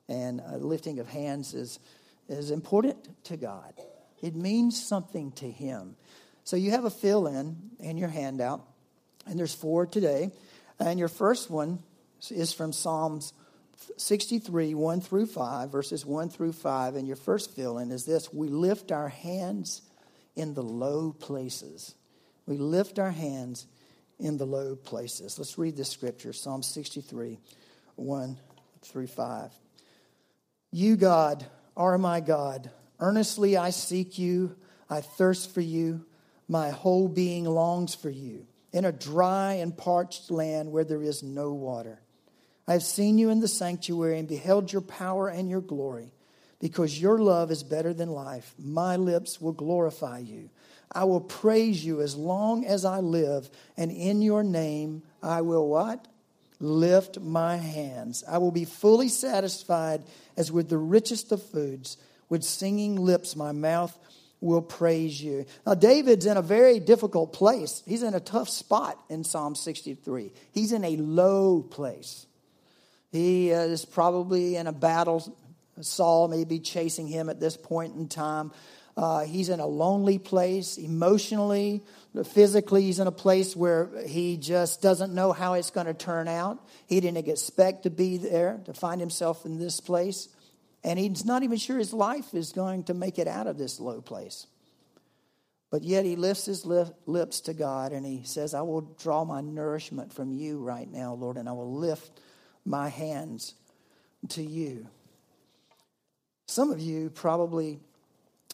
And 0.09 0.41
uh, 0.41 0.57
lifting 0.57 0.99
of 0.99 1.07
hands 1.07 1.53
is, 1.53 1.79
is 2.27 2.51
important 2.51 2.97
to 3.25 3.37
God, 3.37 3.73
it 4.21 4.35
means 4.35 4.85
something 4.85 5.31
to 5.33 5.49
Him. 5.49 5.95
So 6.43 6.57
you 6.57 6.71
have 6.71 6.83
a 6.83 6.89
fill 6.89 7.27
in 7.27 7.55
in 7.79 7.97
your 7.97 8.09
handout, 8.09 8.65
and 9.25 9.37
there's 9.39 9.53
four 9.53 9.85
today. 9.85 10.31
And 10.79 10.97
your 10.97 11.07
first 11.09 11.49
one 11.49 11.79
is 12.31 12.51
from 12.51 12.73
Psalms 12.73 13.33
63, 13.97 14.73
1 14.73 15.01
through 15.01 15.25
5, 15.25 15.71
verses 15.71 16.05
1 16.05 16.29
through 16.29 16.53
5. 16.53 16.95
And 16.95 17.07
your 17.07 17.15
first 17.15 17.55
fill 17.55 17.77
in 17.77 17.91
is 17.91 18.05
this 18.05 18.33
We 18.33 18.47
lift 18.47 18.91
our 18.91 19.09
hands 19.09 19.81
in 20.35 20.53
the 20.53 20.63
low 20.63 21.13
places. 21.13 21.95
We 22.45 22.57
lift 22.57 22.99
our 22.99 23.11
hands 23.11 23.67
in 24.19 24.37
the 24.37 24.45
low 24.45 24.75
places. 24.75 25.37
Let's 25.37 25.57
read 25.57 25.77
this 25.77 25.89
scripture 25.89 26.33
Psalm 26.33 26.63
63, 26.63 27.39
1 27.95 28.37
through 28.81 29.07
5. 29.07 29.51
You, 30.71 30.95
God, 30.95 31.45
are 31.75 31.97
my 31.97 32.19
God. 32.19 32.69
Earnestly 32.99 33.57
I 33.57 33.69
seek 33.69 34.19
you. 34.19 34.55
I 34.89 35.01
thirst 35.01 35.53
for 35.53 35.61
you. 35.61 36.05
My 36.47 36.69
whole 36.69 37.07
being 37.07 37.45
longs 37.45 37.95
for 37.95 38.09
you 38.09 38.47
in 38.71 38.85
a 38.85 38.91
dry 38.91 39.53
and 39.53 39.75
parched 39.75 40.29
land 40.29 40.71
where 40.71 40.83
there 40.83 41.01
is 41.01 41.23
no 41.23 41.53
water. 41.53 42.01
I 42.69 42.73
have 42.73 42.83
seen 42.83 43.17
you 43.17 43.31
in 43.31 43.39
the 43.39 43.47
sanctuary 43.47 44.19
and 44.19 44.27
beheld 44.27 44.71
your 44.71 44.83
power 44.83 45.27
and 45.27 45.49
your 45.49 45.59
glory. 45.59 46.13
Because 46.59 47.01
your 47.01 47.17
love 47.17 47.49
is 47.49 47.63
better 47.63 47.95
than 47.95 48.09
life, 48.09 48.53
my 48.59 48.95
lips 48.95 49.41
will 49.41 49.53
glorify 49.53 50.19
you. 50.19 50.51
I 50.91 51.05
will 51.05 51.21
praise 51.21 51.83
you 51.83 52.01
as 52.01 52.15
long 52.15 52.65
as 52.65 52.85
I 52.85 52.99
live, 52.99 53.49
and 53.75 53.91
in 53.91 54.21
your 54.21 54.43
name 54.43 55.01
I 55.23 55.41
will 55.41 55.67
what? 55.67 56.07
Lift 56.59 57.19
my 57.19 57.55
hands. 57.55 58.23
I 58.27 58.37
will 58.37 58.51
be 58.51 58.65
fully 58.65 59.09
satisfied 59.09 60.03
as 60.37 60.51
with 60.51 60.69
the 60.69 60.77
richest 60.77 61.31
of 61.31 61.41
foods. 61.41 61.97
With 62.29 62.43
singing 62.43 62.97
lips, 62.97 63.35
my 63.35 63.51
mouth 63.51 63.97
will 64.41 64.61
praise 64.61 65.19
you. 65.19 65.45
Now, 65.65 65.73
David's 65.73 66.27
in 66.27 66.37
a 66.37 66.43
very 66.43 66.79
difficult 66.79 67.33
place. 67.33 67.81
He's 67.87 68.03
in 68.03 68.13
a 68.13 68.19
tough 68.19 68.49
spot 68.49 69.01
in 69.09 69.23
Psalm 69.23 69.55
63. 69.55 70.31
He's 70.51 70.71
in 70.71 70.83
a 70.83 70.97
low 70.97 71.63
place. 71.63 72.27
He 73.11 73.49
is 73.49 73.85
probably 73.85 74.55
in 74.55 74.67
a 74.67 74.71
battle. 74.71 75.35
Saul 75.81 76.27
may 76.27 76.43
be 76.43 76.59
chasing 76.59 77.07
him 77.07 77.29
at 77.29 77.39
this 77.39 77.57
point 77.57 77.95
in 77.95 78.07
time. 78.07 78.51
Uh, 78.97 79.23
he's 79.23 79.47
in 79.47 79.61
a 79.61 79.65
lonely 79.65 80.17
place 80.19 80.77
emotionally, 80.77 81.81
physically. 82.25 82.83
He's 82.83 82.99
in 82.99 83.07
a 83.07 83.13
place 83.13 83.55
where 83.55 83.89
he 84.05 84.35
just 84.35 84.81
doesn't 84.81 85.13
know 85.13 85.31
how 85.31 85.53
it's 85.53 85.69
going 85.69 85.87
to 85.87 85.93
turn 85.93 86.27
out. 86.27 86.59
He 86.85 86.99
didn't 86.99 87.29
expect 87.29 87.83
to 87.83 87.89
be 87.89 88.17
there, 88.17 88.59
to 88.65 88.73
find 88.73 88.99
himself 88.99 89.45
in 89.45 89.57
this 89.57 89.79
place. 89.79 90.27
And 90.83 90.99
he's 90.99 91.25
not 91.25 91.43
even 91.43 91.57
sure 91.57 91.77
his 91.77 91.93
life 91.93 92.33
is 92.33 92.51
going 92.51 92.83
to 92.85 92.93
make 92.93 93.19
it 93.19 93.27
out 93.27 93.47
of 93.47 93.57
this 93.57 93.79
low 93.79 94.01
place. 94.01 94.47
But 95.71 95.83
yet 95.83 96.03
he 96.03 96.15
lifts 96.15 96.45
his 96.45 96.65
lips 96.65 97.41
to 97.41 97.53
God 97.53 97.93
and 97.93 98.05
he 98.05 98.23
says, 98.23 98.53
I 98.53 98.61
will 98.61 98.81
draw 98.81 99.23
my 99.23 99.39
nourishment 99.39 100.11
from 100.11 100.33
you 100.33 100.59
right 100.59 100.91
now, 100.91 101.13
Lord, 101.13 101.37
and 101.37 101.47
I 101.47 101.51
will 101.51 101.73
lift 101.75 102.19
my 102.65 102.89
hands 102.89 103.53
to 104.29 104.43
you. 104.43 104.87
Some 106.47 106.71
of 106.71 106.79
you 106.79 107.09
probably 107.09 107.79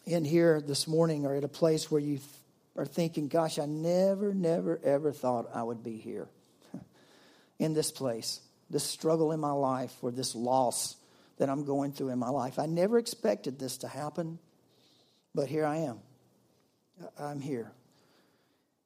in 0.04 0.24
here 0.24 0.60
this 0.60 0.86
morning 0.86 1.26
are 1.26 1.34
at 1.34 1.44
a 1.44 1.48
place 1.48 1.90
where 1.90 2.00
you 2.00 2.20
are 2.76 2.86
thinking, 2.86 3.28
gosh, 3.28 3.58
I 3.58 3.66
never, 3.66 4.34
never, 4.34 4.78
ever 4.84 5.12
thought 5.12 5.50
I 5.54 5.62
would 5.62 5.82
be 5.82 5.96
here 5.96 6.28
in 7.58 7.74
this 7.74 7.90
place, 7.90 8.40
this 8.70 8.84
struggle 8.84 9.32
in 9.32 9.40
my 9.40 9.52
life 9.52 9.94
or 10.02 10.10
this 10.10 10.34
loss 10.34 10.96
that 11.38 11.48
I'm 11.50 11.64
going 11.64 11.92
through 11.92 12.10
in 12.10 12.18
my 12.18 12.28
life. 12.28 12.58
I 12.58 12.66
never 12.66 12.98
expected 12.98 13.58
this 13.58 13.78
to 13.78 13.88
happen, 13.88 14.38
but 15.34 15.48
here 15.48 15.64
I 15.66 15.78
am. 15.78 15.98
I'm 17.18 17.40
here. 17.40 17.72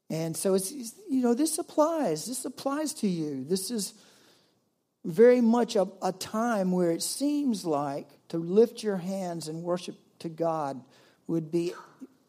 And 0.09 0.37
so 0.37 0.55
it's, 0.55 0.73
you 0.73 1.23
know, 1.23 1.35
this 1.35 1.59
applies. 1.59 2.27
This 2.27 2.45
applies 2.45 2.95
to 2.95 3.09
you. 3.09 3.45
This 3.45 3.71
is 3.71 3.95
very 5.05 5.41
much 5.41 5.77
a, 5.77 5.89
a 6.03 6.13
time 6.13 6.73
where 6.73 6.91
it 6.91 7.03
seems 7.03 7.65
like 7.65 8.09
to 8.29 8.39
lift 8.39 8.83
your 8.83 8.97
hands 8.97 9.49
and 9.49 9.63
worship 9.63 9.97
to 10.21 10.29
God 10.29 10.81
would 11.27 11.51
be 11.51 11.73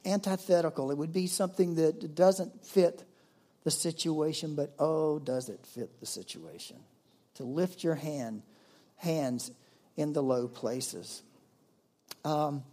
antithetical. 0.06 0.92
It 0.92 0.98
would 0.98 1.14
be 1.14 1.28
something 1.28 1.76
that 1.76 2.16
doesn't 2.16 2.66
fit 2.66 3.04
the 3.64 3.72
situation, 3.72 4.56
but 4.56 4.74
oh, 4.80 5.20
does 5.20 5.50
it 5.50 5.60
fit 5.66 6.00
the 6.00 6.06
situation? 6.06 6.78
To 7.36 7.44
lift 7.44 7.84
your 7.84 7.96
hand, 7.96 8.42
hands 8.98 9.52
in 9.96 10.14
the 10.14 10.24
low 10.24 10.48
places. 10.48 11.22
Um, 12.24 12.64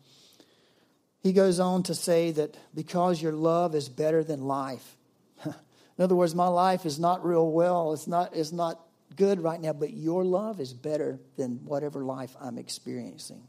he 1.22 1.32
goes 1.32 1.60
on 1.60 1.82
to 1.84 1.94
say 1.94 2.30
that 2.32 2.56
because 2.74 3.20
your 3.20 3.32
love 3.32 3.74
is 3.74 3.88
better 3.88 4.22
than 4.22 4.44
life. 4.44 4.96
in 5.44 5.54
other 5.98 6.14
words, 6.14 6.34
my 6.34 6.48
life 6.48 6.86
is 6.86 6.98
not 6.98 7.24
real 7.24 7.50
well. 7.50 7.92
It's 7.92 8.06
not, 8.06 8.34
it's 8.34 8.52
not 8.52 8.80
good 9.16 9.40
right 9.40 9.60
now, 9.60 9.72
but 9.72 9.92
your 9.92 10.24
love 10.24 10.60
is 10.60 10.72
better 10.72 11.20
than 11.36 11.64
whatever 11.64 12.04
life 12.04 12.36
I'm 12.40 12.58
experiencing 12.58 13.46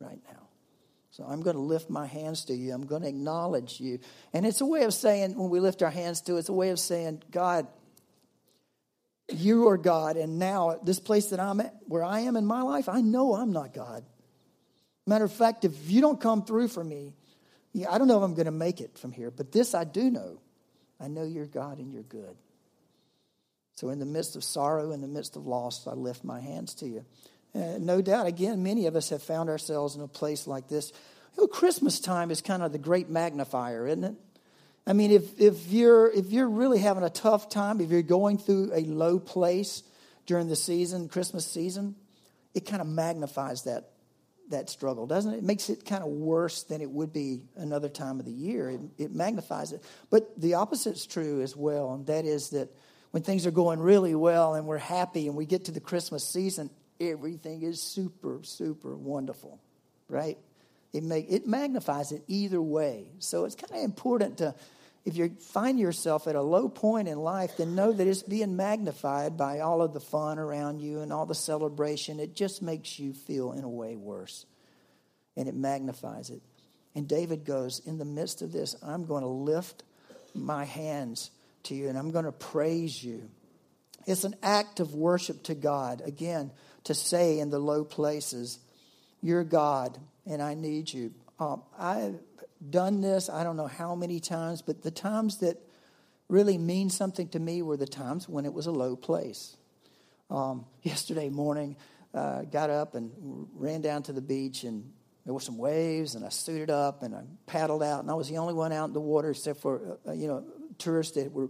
right 0.00 0.20
now. 0.30 0.48
So 1.10 1.24
I'm 1.24 1.42
going 1.42 1.56
to 1.56 1.62
lift 1.62 1.90
my 1.90 2.06
hands 2.06 2.46
to 2.46 2.54
you. 2.54 2.72
I'm 2.74 2.86
going 2.86 3.02
to 3.02 3.08
acknowledge 3.08 3.80
you. 3.80 4.00
And 4.32 4.44
it's 4.44 4.60
a 4.60 4.66
way 4.66 4.82
of 4.82 4.92
saying, 4.92 5.38
when 5.38 5.48
we 5.48 5.60
lift 5.60 5.82
our 5.82 5.90
hands 5.90 6.20
to, 6.22 6.36
it's 6.36 6.48
a 6.48 6.52
way 6.52 6.70
of 6.70 6.78
saying, 6.80 7.22
God, 7.30 7.68
you 9.32 9.68
are 9.68 9.78
God, 9.78 10.16
and 10.16 10.38
now 10.38 10.78
this 10.82 11.00
place 11.00 11.26
that 11.26 11.40
I'm 11.40 11.60
at, 11.60 11.74
where 11.86 12.04
I 12.04 12.20
am 12.20 12.36
in 12.36 12.44
my 12.44 12.62
life, 12.62 12.88
I 12.88 13.00
know 13.00 13.34
I'm 13.34 13.52
not 13.52 13.72
God. 13.72 14.04
Matter 15.06 15.24
of 15.24 15.32
fact, 15.32 15.64
if 15.64 15.90
you 15.90 16.00
don't 16.00 16.20
come 16.20 16.44
through 16.44 16.68
for 16.68 16.82
me, 16.82 17.14
I 17.88 17.96
don't 17.96 18.06
know 18.06 18.18
if 18.18 18.22
I'm 18.22 18.34
going 18.34 18.46
to 18.46 18.52
make 18.52 18.80
it 18.80 18.98
from 18.98 19.12
here, 19.12 19.30
but 19.30 19.50
this 19.50 19.74
I 19.74 19.84
do 19.84 20.10
know. 20.10 20.40
I 21.00 21.08
know 21.08 21.24
you're 21.24 21.46
God 21.46 21.78
and 21.78 21.92
you're 21.92 22.02
good. 22.02 22.36
So, 23.76 23.88
in 23.90 23.98
the 23.98 24.06
midst 24.06 24.36
of 24.36 24.44
sorrow, 24.44 24.92
in 24.92 25.00
the 25.00 25.08
midst 25.08 25.36
of 25.36 25.46
loss, 25.46 25.86
I 25.86 25.94
lift 25.94 26.24
my 26.24 26.40
hands 26.40 26.74
to 26.76 26.86
you. 26.86 27.04
No 27.54 28.02
doubt, 28.02 28.26
again, 28.26 28.62
many 28.62 28.86
of 28.86 28.96
us 28.96 29.10
have 29.10 29.22
found 29.22 29.48
ourselves 29.48 29.94
in 29.94 30.02
a 30.02 30.08
place 30.08 30.46
like 30.46 30.68
this. 30.68 30.92
You 31.36 31.44
know, 31.44 31.46
Christmas 31.46 32.00
time 32.00 32.30
is 32.30 32.40
kind 32.40 32.62
of 32.62 32.72
the 32.72 32.78
great 32.78 33.08
magnifier, 33.08 33.86
isn't 33.86 34.04
it? 34.04 34.14
I 34.86 34.92
mean, 34.92 35.10
if, 35.10 35.40
if, 35.40 35.68
you're, 35.68 36.10
if 36.10 36.30
you're 36.30 36.48
really 36.48 36.78
having 36.78 37.04
a 37.04 37.10
tough 37.10 37.48
time, 37.48 37.80
if 37.80 37.90
you're 37.90 38.02
going 38.02 38.38
through 38.38 38.70
a 38.74 38.80
low 38.80 39.18
place 39.18 39.82
during 40.26 40.48
the 40.48 40.56
season, 40.56 41.08
Christmas 41.08 41.46
season, 41.46 41.94
it 42.54 42.66
kind 42.66 42.82
of 42.82 42.88
magnifies 42.88 43.62
that, 43.64 43.90
that 44.50 44.68
struggle, 44.68 45.06
doesn't 45.06 45.32
it? 45.32 45.38
It 45.38 45.44
makes 45.44 45.70
it 45.70 45.86
kind 45.86 46.02
of 46.02 46.10
worse 46.10 46.64
than 46.64 46.82
it 46.82 46.90
would 46.90 47.12
be 47.12 47.42
another 47.56 47.88
time 47.88 48.18
of 48.20 48.26
the 48.26 48.32
year. 48.32 48.70
It, 48.70 48.80
it 48.98 49.14
magnifies 49.14 49.72
it. 49.72 49.82
But 50.10 50.38
the 50.38 50.54
opposite 50.54 50.96
is 50.96 51.06
true 51.06 51.40
as 51.40 51.56
well, 51.56 51.94
and 51.94 52.06
that 52.06 52.24
is 52.24 52.50
that 52.50 52.68
when 53.14 53.22
things 53.22 53.46
are 53.46 53.52
going 53.52 53.78
really 53.78 54.16
well 54.16 54.54
and 54.54 54.66
we're 54.66 54.76
happy 54.76 55.28
and 55.28 55.36
we 55.36 55.46
get 55.46 55.66
to 55.66 55.70
the 55.70 55.78
Christmas 55.78 56.28
season, 56.28 56.68
everything 56.98 57.62
is 57.62 57.80
super, 57.80 58.40
super 58.42 58.96
wonderful, 58.96 59.60
right? 60.08 60.36
It, 60.92 61.04
make, 61.04 61.30
it 61.30 61.46
magnifies 61.46 62.10
it 62.10 62.24
either 62.26 62.60
way. 62.60 63.12
So 63.20 63.44
it's 63.44 63.54
kind 63.54 63.72
of 63.72 63.84
important 63.84 64.38
to 64.38 64.56
if 65.04 65.16
you 65.16 65.28
find 65.28 65.78
yourself 65.78 66.26
at 66.26 66.34
a 66.34 66.42
low 66.42 66.68
point 66.68 67.06
in 67.06 67.20
life, 67.20 67.56
then 67.56 67.76
know 67.76 67.92
that 67.92 68.04
it's 68.04 68.24
being 68.24 68.56
magnified 68.56 69.36
by 69.36 69.60
all 69.60 69.80
of 69.80 69.94
the 69.94 70.00
fun 70.00 70.40
around 70.40 70.80
you 70.80 70.98
and 70.98 71.12
all 71.12 71.24
the 71.24 71.36
celebration. 71.36 72.18
It 72.18 72.34
just 72.34 72.62
makes 72.62 72.98
you 72.98 73.12
feel, 73.12 73.52
in 73.52 73.62
a 73.62 73.68
way, 73.68 73.94
worse. 73.94 74.44
And 75.36 75.46
it 75.46 75.54
magnifies 75.54 76.30
it. 76.30 76.42
And 76.96 77.06
David 77.06 77.44
goes, 77.44 77.80
In 77.86 77.98
the 77.98 78.04
midst 78.04 78.42
of 78.42 78.50
this, 78.50 78.74
I'm 78.82 79.06
going 79.06 79.22
to 79.22 79.28
lift 79.28 79.84
my 80.34 80.64
hands 80.64 81.30
to 81.64 81.74
you 81.74 81.88
and 81.88 81.98
I'm 81.98 82.10
going 82.10 82.24
to 82.24 82.32
praise 82.32 83.02
you. 83.02 83.28
It's 84.06 84.24
an 84.24 84.34
act 84.42 84.80
of 84.80 84.94
worship 84.94 85.44
to 85.44 85.54
God. 85.54 86.02
Again, 86.04 86.50
to 86.84 86.94
say 86.94 87.38
in 87.38 87.50
the 87.50 87.58
low 87.58 87.84
places, 87.84 88.58
You're 89.20 89.44
God 89.44 89.98
and 90.26 90.42
I 90.42 90.54
need 90.54 90.92
you. 90.92 91.12
Um, 91.38 91.62
I've 91.78 92.18
done 92.70 93.00
this, 93.00 93.28
I 93.28 93.44
don't 93.44 93.56
know 93.56 93.66
how 93.66 93.94
many 93.94 94.20
times, 94.20 94.62
but 94.62 94.82
the 94.82 94.90
times 94.90 95.38
that 95.38 95.58
really 96.28 96.58
mean 96.58 96.90
something 96.90 97.28
to 97.28 97.38
me 97.38 97.62
were 97.62 97.76
the 97.76 97.86
times 97.86 98.28
when 98.28 98.44
it 98.44 98.52
was 98.52 98.66
a 98.66 98.72
low 98.72 98.96
place. 98.96 99.56
Um, 100.30 100.66
yesterday 100.82 101.28
morning, 101.28 101.76
uh, 102.14 102.42
got 102.42 102.70
up 102.70 102.94
and 102.94 103.10
ran 103.54 103.80
down 103.80 104.02
to 104.04 104.12
the 104.12 104.22
beach, 104.22 104.64
and 104.64 104.92
there 105.24 105.34
were 105.34 105.40
some 105.40 105.58
waves, 105.58 106.14
and 106.14 106.24
I 106.24 106.28
suited 106.28 106.70
up 106.70 107.02
and 107.02 107.14
I 107.14 107.22
paddled 107.46 107.82
out, 107.82 108.00
and 108.00 108.10
I 108.10 108.14
was 108.14 108.28
the 108.28 108.38
only 108.38 108.54
one 108.54 108.72
out 108.72 108.86
in 108.86 108.92
the 108.92 109.00
water 109.00 109.30
except 109.30 109.60
for 109.60 109.98
uh, 110.06 110.12
you 110.12 110.28
know 110.28 110.44
tourists 110.78 111.14
that 111.16 111.32
were 111.32 111.48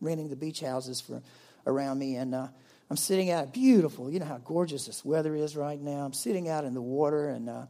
renting 0.00 0.28
the 0.28 0.36
beach 0.36 0.60
houses 0.60 1.00
for 1.00 1.22
around 1.66 1.98
me, 1.98 2.16
and 2.16 2.34
uh, 2.34 2.48
I'm 2.90 2.96
sitting 2.96 3.30
out, 3.30 3.52
beautiful. 3.52 4.10
You 4.10 4.20
know 4.20 4.26
how 4.26 4.38
gorgeous 4.38 4.86
this 4.86 5.04
weather 5.04 5.34
is 5.34 5.56
right 5.56 5.80
now. 5.80 6.04
I'm 6.04 6.12
sitting 6.12 6.48
out 6.48 6.64
in 6.64 6.74
the 6.74 6.82
water, 6.82 7.28
and 7.28 7.48
uh, 7.48 7.66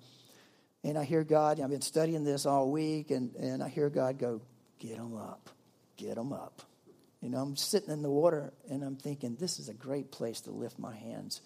and 0.85 0.99
I 0.99 1.05
hear 1.05 1.23
God. 1.25 1.61
I've 1.61 1.71
been 1.71 1.81
studying 1.81 2.25
this 2.25 2.47
all 2.47 2.71
week, 2.71 3.11
and 3.11 3.35
and 3.37 3.63
I 3.63 3.69
hear 3.69 3.89
God 3.89 4.19
go, 4.19 4.41
"Get 4.79 4.97
them 4.97 5.17
up, 5.17 5.51
get 5.97 6.17
them 6.17 6.33
up." 6.33 6.63
You 7.21 7.29
know, 7.29 7.39
I'm 7.39 7.57
sitting 7.57 7.91
in 7.91 8.03
the 8.03 8.11
water, 8.11 8.53
and 8.69 8.83
I'm 8.83 8.97
thinking, 8.97 9.37
"This 9.39 9.59
is 9.59 9.69
a 9.69 9.75
great 9.75 10.11
place 10.11 10.41
to 10.43 10.51
lift 10.51 10.79
my 10.79 10.95
hands." 10.95 11.41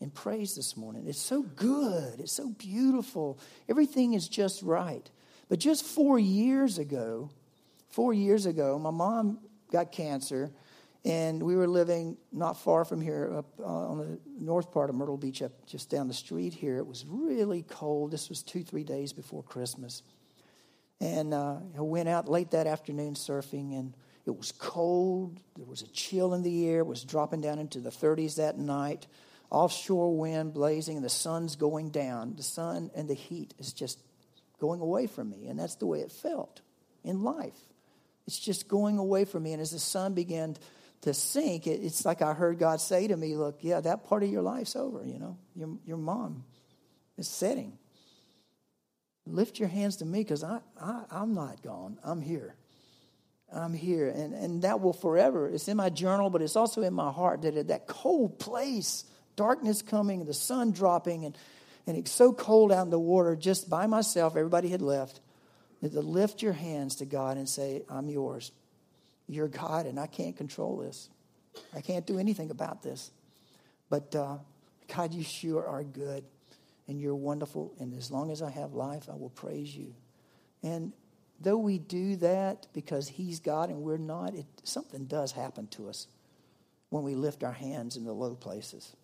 in 0.00 0.10
praise 0.10 0.54
this 0.54 0.76
morning. 0.76 1.06
It's 1.06 1.20
so 1.20 1.42
good. 1.42 2.20
It's 2.20 2.32
so 2.32 2.50
beautiful. 2.50 3.38
Everything 3.68 4.12
is 4.12 4.28
just 4.28 4.62
right. 4.62 5.08
But 5.48 5.58
just 5.58 5.84
four 5.84 6.18
years 6.18 6.78
ago, 6.78 7.30
four 7.94 8.12
years 8.12 8.46
ago, 8.46 8.76
my 8.76 8.90
mom 8.90 9.38
got 9.70 9.92
cancer, 9.92 10.50
and 11.04 11.40
we 11.40 11.54
were 11.54 11.68
living 11.68 12.16
not 12.32 12.58
far 12.58 12.84
from 12.84 13.00
here, 13.00 13.32
up 13.38 13.46
uh, 13.60 13.64
on 13.64 13.98
the 13.98 14.18
north 14.40 14.72
part 14.72 14.90
of 14.90 14.96
Myrtle 14.96 15.16
Beach, 15.16 15.42
up 15.42 15.52
just 15.64 15.90
down 15.90 16.08
the 16.08 16.14
street 16.14 16.52
here. 16.52 16.76
It 16.76 16.86
was 16.86 17.04
really 17.06 17.62
cold. 17.62 18.10
This 18.10 18.28
was 18.28 18.42
two, 18.42 18.64
three 18.64 18.82
days 18.82 19.12
before 19.12 19.44
Christmas. 19.44 20.02
And 21.00 21.32
uh, 21.32 21.58
I 21.76 21.82
went 21.82 22.08
out 22.08 22.28
late 22.28 22.50
that 22.50 22.66
afternoon 22.66 23.14
surfing, 23.14 23.78
and 23.78 23.94
it 24.26 24.36
was 24.36 24.50
cold. 24.50 25.38
There 25.56 25.66
was 25.66 25.82
a 25.82 25.88
chill 25.88 26.34
in 26.34 26.42
the 26.42 26.68
air. 26.68 26.80
It 26.80 26.86
was 26.86 27.04
dropping 27.04 27.42
down 27.42 27.60
into 27.60 27.78
the 27.78 27.90
30s 27.90 28.36
that 28.36 28.58
night. 28.58 29.06
Offshore 29.50 30.16
wind 30.16 30.52
blazing, 30.52 30.96
and 30.96 31.04
the 31.04 31.10
sun's 31.10 31.54
going 31.54 31.90
down. 31.90 32.34
The 32.34 32.42
sun 32.42 32.90
and 32.96 33.08
the 33.08 33.14
heat 33.14 33.54
is 33.60 33.72
just 33.72 34.00
going 34.58 34.80
away 34.80 35.06
from 35.06 35.30
me. 35.30 35.46
And 35.46 35.60
that's 35.60 35.76
the 35.76 35.86
way 35.86 36.00
it 36.00 36.10
felt 36.10 36.60
in 37.04 37.22
life. 37.22 37.54
It's 38.26 38.38
just 38.38 38.68
going 38.68 38.98
away 38.98 39.24
from 39.24 39.42
me. 39.42 39.52
And 39.52 39.60
as 39.60 39.70
the 39.72 39.78
sun 39.78 40.14
began 40.14 40.56
to 41.02 41.12
sink, 41.12 41.66
it's 41.66 42.04
like 42.04 42.22
I 42.22 42.32
heard 42.32 42.58
God 42.58 42.80
say 42.80 43.06
to 43.08 43.16
me, 43.16 43.36
Look, 43.36 43.58
yeah, 43.60 43.80
that 43.80 44.04
part 44.04 44.22
of 44.22 44.30
your 44.30 44.42
life's 44.42 44.76
over, 44.76 45.04
you 45.04 45.18
know. 45.18 45.36
Your, 45.54 45.76
your 45.84 45.96
mom 45.96 46.44
is 47.16 47.28
setting. 47.28 47.78
Lift 49.26 49.58
your 49.58 49.68
hands 49.68 49.96
to 49.96 50.04
me 50.04 50.20
because 50.20 50.44
I, 50.44 50.60
I, 50.80 51.04
I'm 51.10 51.34
not 51.34 51.62
gone. 51.62 51.98
I'm 52.02 52.20
here. 52.20 52.54
I'm 53.52 53.72
here. 53.72 54.08
And, 54.08 54.34
and 54.34 54.62
that 54.62 54.80
will 54.80 54.92
forever. 54.92 55.48
It's 55.48 55.68
in 55.68 55.76
my 55.76 55.90
journal, 55.90 56.28
but 56.28 56.42
it's 56.42 56.56
also 56.56 56.82
in 56.82 56.92
my 56.92 57.10
heart 57.10 57.42
that 57.42 57.68
that 57.68 57.86
cold 57.86 58.38
place, 58.38 59.04
darkness 59.36 59.80
coming, 59.80 60.24
the 60.24 60.34
sun 60.34 60.72
dropping, 60.72 61.24
and, 61.24 61.38
and 61.86 61.96
it's 61.96 62.10
so 62.10 62.32
cold 62.32 62.72
out 62.72 62.84
in 62.84 62.90
the 62.90 62.98
water 62.98 63.36
just 63.36 63.70
by 63.70 63.86
myself. 63.86 64.36
Everybody 64.36 64.68
had 64.68 64.82
left. 64.82 65.20
To 65.84 66.00
lift 66.00 66.42
your 66.42 66.52
hands 66.52 66.96
to 66.96 67.04
God 67.04 67.36
and 67.36 67.48
say, 67.48 67.82
I'm 67.88 68.08
yours. 68.08 68.52
You're 69.28 69.48
God, 69.48 69.86
and 69.86 70.00
I 70.00 70.06
can't 70.06 70.36
control 70.36 70.78
this. 70.78 71.08
I 71.74 71.80
can't 71.80 72.06
do 72.06 72.18
anything 72.18 72.50
about 72.50 72.82
this. 72.82 73.10
But 73.90 74.14
uh, 74.14 74.38
God, 74.94 75.12
you 75.12 75.22
sure 75.22 75.66
are 75.66 75.84
good, 75.84 76.24
and 76.88 77.00
you're 77.00 77.14
wonderful. 77.14 77.74
And 77.78 77.94
as 77.94 78.10
long 78.10 78.30
as 78.30 78.42
I 78.42 78.50
have 78.50 78.72
life, 78.72 79.08
I 79.10 79.14
will 79.14 79.30
praise 79.30 79.74
you. 79.76 79.94
And 80.62 80.92
though 81.40 81.58
we 81.58 81.78
do 81.78 82.16
that 82.16 82.66
because 82.72 83.08
He's 83.08 83.40
God 83.40 83.68
and 83.68 83.82
we're 83.82 83.98
not, 83.98 84.34
it, 84.34 84.46
something 84.62 85.04
does 85.04 85.32
happen 85.32 85.66
to 85.68 85.88
us 85.88 86.06
when 86.88 87.02
we 87.02 87.14
lift 87.14 87.44
our 87.44 87.52
hands 87.52 87.96
in 87.96 88.04
the 88.04 88.12
low 88.12 88.34
places. 88.34 88.94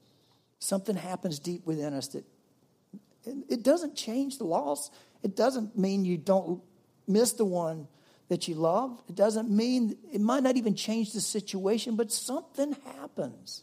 Something 0.58 0.96
happens 0.96 1.38
deep 1.38 1.66
within 1.66 1.92
us 1.92 2.08
that 2.08 2.24
it 3.24 3.62
doesn't 3.62 3.96
change 3.96 4.38
the 4.38 4.44
laws. 4.44 4.90
It 5.22 5.36
doesn't 5.36 5.76
mean 5.76 6.04
you 6.04 6.16
don't 6.16 6.62
miss 7.06 7.32
the 7.32 7.44
one 7.44 7.88
that 8.28 8.46
you 8.48 8.54
love. 8.54 9.02
It 9.08 9.16
doesn't 9.16 9.50
mean, 9.50 9.96
it 10.12 10.20
might 10.20 10.42
not 10.42 10.56
even 10.56 10.74
change 10.74 11.12
the 11.12 11.20
situation, 11.20 11.96
but 11.96 12.12
something 12.12 12.76
happens. 12.98 13.62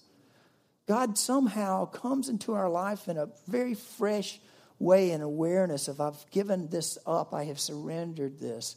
God 0.88 1.18
somehow 1.18 1.86
comes 1.86 2.30
into 2.30 2.54
our 2.54 2.70
life 2.70 3.08
in 3.08 3.18
a 3.18 3.30
very 3.48 3.74
fresh 3.74 4.40
way 4.80 5.12
and 5.12 5.24
awareness 5.24 5.88
of 5.88 6.00
I've 6.00 6.30
given 6.32 6.70
this 6.70 6.98
up, 7.06 7.34
I 7.34 7.46
have 7.46 7.60
surrendered 7.60 8.40
this. 8.40 8.76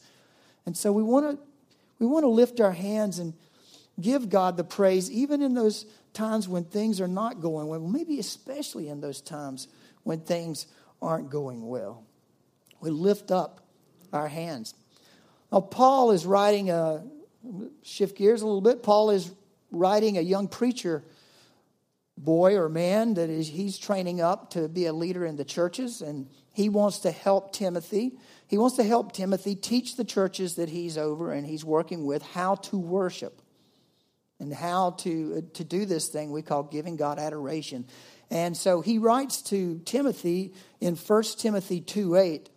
And 0.66 0.76
so 0.76 0.92
we 0.92 1.02
want 1.02 1.30
to 1.30 1.44
we 1.98 2.06
want 2.06 2.24
to 2.24 2.28
lift 2.28 2.60
our 2.60 2.72
hands 2.72 3.18
and 3.18 3.34
give 4.00 4.30
God 4.30 4.56
the 4.56 4.64
praise 4.64 5.10
even 5.10 5.42
in 5.42 5.52
those 5.54 5.84
times 6.14 6.48
when 6.48 6.64
things 6.64 7.00
are 7.00 7.08
not 7.08 7.40
going 7.40 7.68
well, 7.68 7.80
maybe 7.80 8.18
especially 8.18 8.88
in 8.88 9.00
those 9.00 9.20
times 9.20 9.68
when 10.02 10.20
things 10.20 10.66
aren't 11.02 11.30
going 11.30 11.66
well. 11.66 12.04
We 12.80 12.90
lift 12.90 13.30
up 13.30 13.60
our 14.12 14.28
hands. 14.28 14.74
Now, 15.52 15.60
Paul 15.60 16.12
is 16.12 16.24
writing 16.26 16.70
a, 16.70 17.04
shift 17.82 18.16
gears 18.16 18.42
a 18.42 18.46
little 18.46 18.60
bit, 18.60 18.82
Paul 18.82 19.10
is 19.10 19.30
writing 19.70 20.18
a 20.18 20.22
young 20.22 20.48
preacher 20.48 21.04
boy 22.16 22.56
or 22.56 22.68
man 22.68 23.14
that 23.14 23.30
is 23.30 23.48
he's 23.48 23.78
training 23.78 24.20
up 24.20 24.50
to 24.50 24.68
be 24.68 24.86
a 24.86 24.92
leader 24.92 25.24
in 25.24 25.36
the 25.36 25.44
churches 25.44 26.02
and 26.02 26.28
he 26.52 26.68
wants 26.68 27.00
to 27.00 27.10
help 27.10 27.52
timothy. 27.52 28.12
He 28.46 28.58
wants 28.58 28.76
to 28.76 28.84
help 28.84 29.12
timothy 29.12 29.54
teach 29.54 29.96
the 29.96 30.04
churches 30.04 30.56
that 30.56 30.68
he's 30.68 30.98
over 30.98 31.32
and 31.32 31.46
he's 31.46 31.64
working 31.64 32.04
with 32.04 32.22
how 32.22 32.56
to 32.56 32.78
worship 32.78 33.40
and 34.38 34.52
how 34.52 34.90
to 34.98 35.42
to 35.54 35.64
do 35.64 35.86
this 35.86 36.08
thing 36.08 36.30
we 36.30 36.42
call 36.42 36.64
giving 36.64 36.96
god 36.96 37.18
adoration. 37.18 37.86
And 38.30 38.56
so 38.56 38.80
he 38.80 38.98
writes 38.98 39.42
to 39.42 39.80
timothy 39.84 40.52
in 40.80 40.96
1 40.96 41.22
timothy 41.38 41.80
2 41.80 42.16
8 42.16 42.50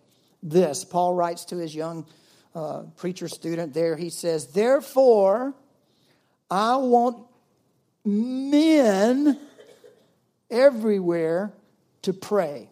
this 0.44 0.86
paul 0.86 1.16
writes 1.16 1.46
to 1.46 1.58
his 1.58 1.74
young 1.74 2.06
uh, 2.56 2.84
preacher 2.98 3.28
student 3.28 3.74
there. 3.74 3.96
He 3.96 4.10
says, 4.10 4.48
Therefore, 4.48 5.54
I 6.52 6.76
want 6.78 7.26
men 8.06 9.40
everywhere 10.52 11.54
to 12.04 12.14
pray, 12.14 12.70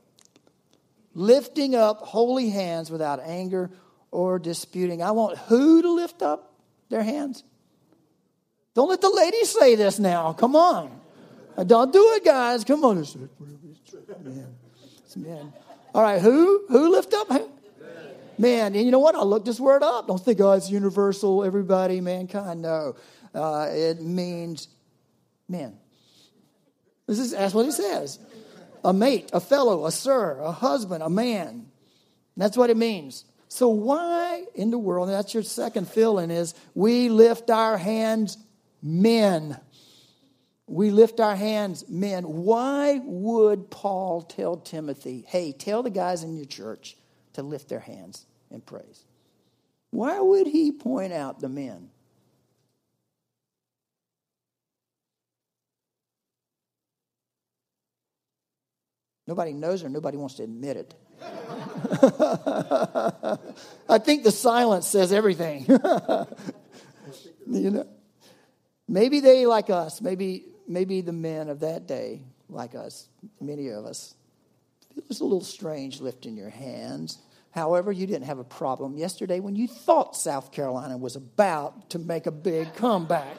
lifting 1.14 1.74
up 1.74 2.02
holy 2.02 2.50
hands 2.50 2.92
without 2.92 3.20
anger 3.22 3.72
or 4.12 4.40
disputing. 4.40 5.02
I 5.02 5.12
want 5.12 5.38
who 5.38 5.82
to 5.82 5.92
lift 5.92 6.22
up 6.22 6.54
their 6.90 7.04
hands? 7.04 7.44
Don't 8.74 8.90
let 8.90 9.02
the 9.02 9.10
ladies 9.10 9.50
say 9.50 9.76
this 9.76 10.00
now. 10.00 10.34
Come 10.34 10.56
on. 10.56 11.00
Uh, 11.58 11.64
don't 11.64 11.92
do 11.92 12.14
it, 12.14 12.24
guys. 12.24 12.64
Come 12.64 12.86
on. 12.86 13.00
It's 13.00 13.16
men. 13.16 13.30
It's 15.06 15.18
men. 15.18 15.54
All 15.94 16.02
right, 16.02 16.22
who? 16.22 16.66
Who 16.70 16.92
lift 16.92 17.14
up? 17.14 17.30
Man. 18.42 18.76
And 18.76 18.84
you 18.84 18.92
know 18.92 19.00
what? 19.00 19.16
I 19.16 19.22
looked 19.22 19.46
this 19.46 19.60
word 19.60 19.84
up. 19.84 20.08
Don't 20.08 20.20
think, 20.20 20.42
oh, 20.42 20.54
it's 20.54 20.70
universal, 20.70 21.44
everybody, 21.44 22.02
mankind. 22.02 22.62
No. 22.62 22.96
Uh, 23.34 23.68
it 23.70 24.02
means 24.02 24.68
men. 25.48 25.78
This 27.08 27.20
is, 27.20 27.32
that's 27.32 27.54
what 27.54 27.66
it 27.66 27.74
says 27.74 28.20
a 28.84 28.92
mate, 28.92 29.30
a 29.32 29.40
fellow, 29.40 29.86
a 29.86 29.92
sir, 29.92 30.40
a 30.40 30.52
husband, 30.52 31.04
a 31.04 31.10
man. 31.10 31.68
That's 32.36 32.58
what 32.58 32.70
it 32.70 32.78
means. 32.78 33.26
So, 33.48 33.68
why 33.68 34.46
in 34.56 34.72
the 34.72 34.80
world, 34.80 35.10
and 35.10 35.18
that's 35.18 35.34
your 35.34 35.44
second 35.44 35.88
fill 35.88 36.20
in, 36.20 36.32
is 36.32 36.56
we 36.74 37.10
lift 37.10 37.50
our 37.50 37.78
hands, 37.78 38.38
men. 38.82 39.60
We 40.68 40.90
lift 40.90 41.20
our 41.20 41.36
hands, 41.36 41.88
men. 41.90 42.24
Why 42.24 43.02
would 43.04 43.70
Paul 43.70 44.22
tell 44.22 44.56
Timothy, 44.56 45.26
hey, 45.28 45.52
tell 45.52 45.84
the 45.84 45.90
guys 45.90 46.24
in 46.24 46.38
your 46.38 46.46
church 46.46 46.96
to 47.34 47.44
lift 47.44 47.68
their 47.68 47.82
hands? 47.82 48.26
And 48.52 48.66
praise. 48.66 49.06
Why 49.92 50.20
would 50.20 50.48
he 50.48 50.72
point 50.72 51.14
out 51.14 51.40
the 51.40 51.50
men? 51.50 51.90
Nobody 59.28 59.54
knows 59.54 59.84
or 59.84 59.90
nobody 59.90 60.18
wants 60.18 60.36
to 60.36 60.44
admit 60.44 60.78
it. 60.78 60.96
I 63.88 63.98
think 64.00 64.24
the 64.24 64.32
silence 64.32 64.88
says 64.88 65.14
everything. 65.14 65.66
you 67.48 67.72
know, 67.72 67.88
maybe 68.88 69.20
they 69.20 69.46
like 69.46 69.70
us. 69.70 70.02
Maybe 70.02 70.46
maybe 70.68 71.02
the 71.02 71.14
men 71.14 71.50
of 71.50 71.60
that 71.62 71.88
day 71.88 72.22
like 72.50 72.76
us. 72.76 73.08
Many 73.40 73.70
of 73.70 73.86
us. 73.86 74.16
It 74.98 75.04
was 75.08 75.22
a 75.22 75.24
little 75.24 75.44
strange 75.44 76.02
lifting 76.02 76.36
your 76.36 76.50
hands. 76.50 77.20
However, 77.52 77.92
you 77.92 78.08
didn't 78.08 78.26
have 78.26 78.40
a 78.40 78.44
problem 78.44 78.98
yesterday 78.98 79.40
when 79.40 79.56
you 79.56 79.68
thought 79.68 80.16
South 80.16 80.52
Carolina 80.52 80.98
was 80.98 81.16
about 81.16 81.90
to 81.92 82.00
make 82.00 82.26
a 82.26 82.32
big 82.32 82.74
comeback. 82.76 83.36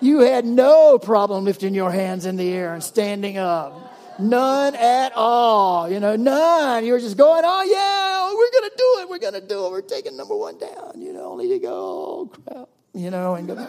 You 0.00 0.20
had 0.20 0.44
no 0.44 0.98
problem 0.98 1.44
lifting 1.44 1.74
your 1.74 1.92
hands 1.92 2.26
in 2.26 2.36
the 2.36 2.52
air 2.52 2.74
and 2.74 2.82
standing 2.82 3.38
up. 3.38 3.96
None 4.18 4.74
at 4.74 5.12
all. 5.14 5.88
You 5.88 6.00
know, 6.00 6.16
none. 6.16 6.84
You 6.84 6.92
were 6.92 7.00
just 7.00 7.16
going, 7.16 7.42
oh, 7.46 7.62
yeah, 7.62 8.34
we're 8.34 8.60
going 8.60 8.70
to 8.70 8.76
do 8.76 9.00
it. 9.00 9.08
We're 9.08 9.30
going 9.30 9.40
to 9.40 9.46
do 9.46 9.66
it. 9.66 9.70
We're 9.70 9.80
taking 9.80 10.16
number 10.16 10.36
one 10.36 10.58
down. 10.58 11.00
You 11.00 11.12
know, 11.12 11.30
only 11.30 11.48
to 11.48 11.58
go, 11.60 11.72
oh, 11.72 12.26
crap. 12.26 12.68
You 12.94 13.10
know, 13.10 13.34
and 13.36 13.46
go. 13.46 13.68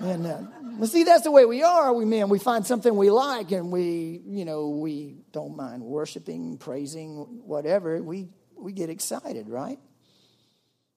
And 0.00 0.26
uh, 0.26 0.86
see, 0.86 1.04
that's 1.04 1.22
the 1.22 1.30
way 1.30 1.44
we 1.44 1.62
are. 1.62 1.92
We 1.92 2.04
man, 2.04 2.28
we 2.28 2.38
find 2.38 2.66
something 2.66 2.94
we 2.96 3.10
like, 3.10 3.52
and 3.52 3.70
we, 3.70 4.22
you 4.26 4.44
know, 4.44 4.68
we 4.68 5.18
don't 5.32 5.56
mind 5.56 5.82
worshiping, 5.82 6.58
praising, 6.58 7.42
whatever. 7.44 8.02
We 8.02 8.28
we 8.64 8.72
get 8.72 8.90
excited, 8.90 9.48
right? 9.48 9.78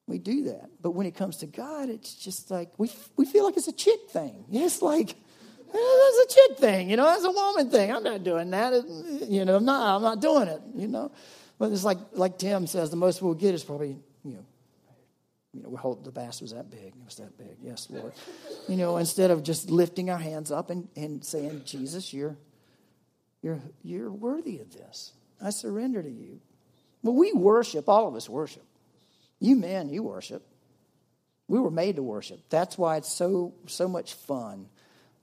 We 0.06 0.18
do 0.18 0.44
that. 0.44 0.70
But 0.80 0.92
when 0.92 1.06
it 1.06 1.14
comes 1.14 1.36
to 1.38 1.46
God, 1.46 1.88
it's 1.90 2.14
just 2.14 2.50
like 2.50 2.70
we 2.78 2.90
we 3.16 3.26
feel 3.26 3.44
like 3.44 3.56
it's 3.56 3.68
a 3.68 3.72
chick 3.72 4.10
thing. 4.10 4.44
It's 4.52 4.82
like 4.82 5.14
that's 5.70 6.32
a 6.32 6.34
chick 6.34 6.58
thing, 6.58 6.88
you 6.88 6.96
know. 6.96 7.04
That's 7.04 7.24
a 7.24 7.30
woman 7.30 7.70
thing. 7.70 7.92
I'm 7.92 8.02
not 8.02 8.24
doing 8.24 8.50
that. 8.50 8.72
You 9.28 9.44
know, 9.44 9.56
I'm 9.56 9.66
not. 9.66 9.96
I'm 9.96 10.02
not 10.02 10.20
doing 10.20 10.48
it. 10.48 10.62
You 10.74 10.88
know. 10.88 11.12
But 11.58 11.72
it's 11.72 11.84
like 11.84 11.98
like 12.12 12.38
Tim 12.38 12.66
says, 12.66 12.90
the 12.90 12.96
most 12.96 13.20
we'll 13.20 13.34
get 13.34 13.54
is 13.54 13.62
probably 13.64 13.98
you 14.24 14.34
know 14.34 14.46
you 15.52 15.62
know, 15.62 15.68
we 15.70 16.04
the 16.04 16.12
bass 16.12 16.40
was 16.40 16.52
that 16.52 16.70
big. 16.70 16.94
It 16.96 17.04
was 17.04 17.16
that 17.16 17.36
big. 17.36 17.56
Yes, 17.62 17.88
Lord. 17.90 18.12
You 18.68 18.76
know, 18.76 18.98
instead 18.98 19.30
of 19.30 19.42
just 19.42 19.70
lifting 19.70 20.10
our 20.10 20.18
hands 20.18 20.50
up 20.50 20.70
and, 20.70 20.88
and 20.96 21.24
saying, 21.24 21.62
Jesus, 21.64 22.12
you're 22.12 22.36
you're 23.42 23.60
you're 23.82 24.10
worthy 24.10 24.58
of 24.60 24.72
this. 24.72 25.12
I 25.42 25.50
surrender 25.50 26.02
to 26.02 26.10
you. 26.10 26.40
Well, 27.02 27.14
we 27.14 27.32
worship, 27.32 27.88
all 27.88 28.08
of 28.08 28.14
us 28.14 28.28
worship. 28.28 28.64
You 29.40 29.56
men, 29.56 29.88
you 29.88 30.02
worship. 30.02 30.46
We 31.46 31.58
were 31.60 31.70
made 31.70 31.96
to 31.96 32.02
worship. 32.02 32.40
That's 32.50 32.76
why 32.76 32.96
it's 32.96 33.10
so 33.10 33.54
so 33.66 33.88
much 33.88 34.14
fun 34.14 34.68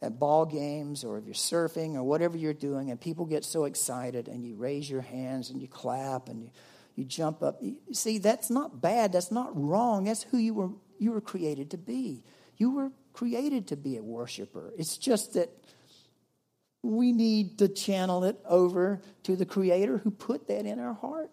at 0.02 0.20
ball 0.20 0.46
games 0.46 1.04
or 1.04 1.18
if 1.18 1.26
you're 1.26 1.34
surfing 1.34 1.96
or 1.96 2.04
whatever 2.04 2.38
you're 2.38 2.54
doing 2.54 2.92
and 2.92 3.00
people 3.00 3.26
get 3.26 3.44
so 3.44 3.66
excited 3.66 4.28
and 4.28 4.46
you 4.46 4.56
raise 4.56 4.90
your 4.90 5.02
hands 5.02 5.50
and 5.50 5.62
you 5.62 5.68
clap 5.68 6.30
and 6.30 6.42
you 6.42 6.50
you 6.96 7.04
jump 7.04 7.44
up. 7.44 7.62
See, 7.92 8.18
that's 8.18 8.50
not 8.50 8.82
bad. 8.82 9.12
That's 9.12 9.32
not 9.32 9.52
wrong. 9.54 10.06
That's 10.06 10.24
who 10.24 10.38
you 10.38 10.54
were, 10.54 10.70
you 10.98 11.12
were 11.12 11.22
created 11.22 11.72
to 11.72 11.78
be. 11.78 12.24
You 12.58 12.72
were 12.72 12.92
created 13.14 13.68
to 13.68 13.76
be 13.76 13.98
a 13.98 14.04
worshiper. 14.04 14.72
It's 14.78 14.98
just 14.98 15.34
that 15.34 15.50
we 16.82 17.12
need 17.12 17.60
to 17.60 17.68
channel 17.68 18.24
it 18.24 18.38
over 18.46 19.02
to 19.24 19.36
the 19.36 19.46
Creator 19.46 19.98
who 19.98 20.12
put 20.12 20.48
that 20.48 20.66
in 20.66 20.80
our 20.80 20.94
heart. 20.94 21.32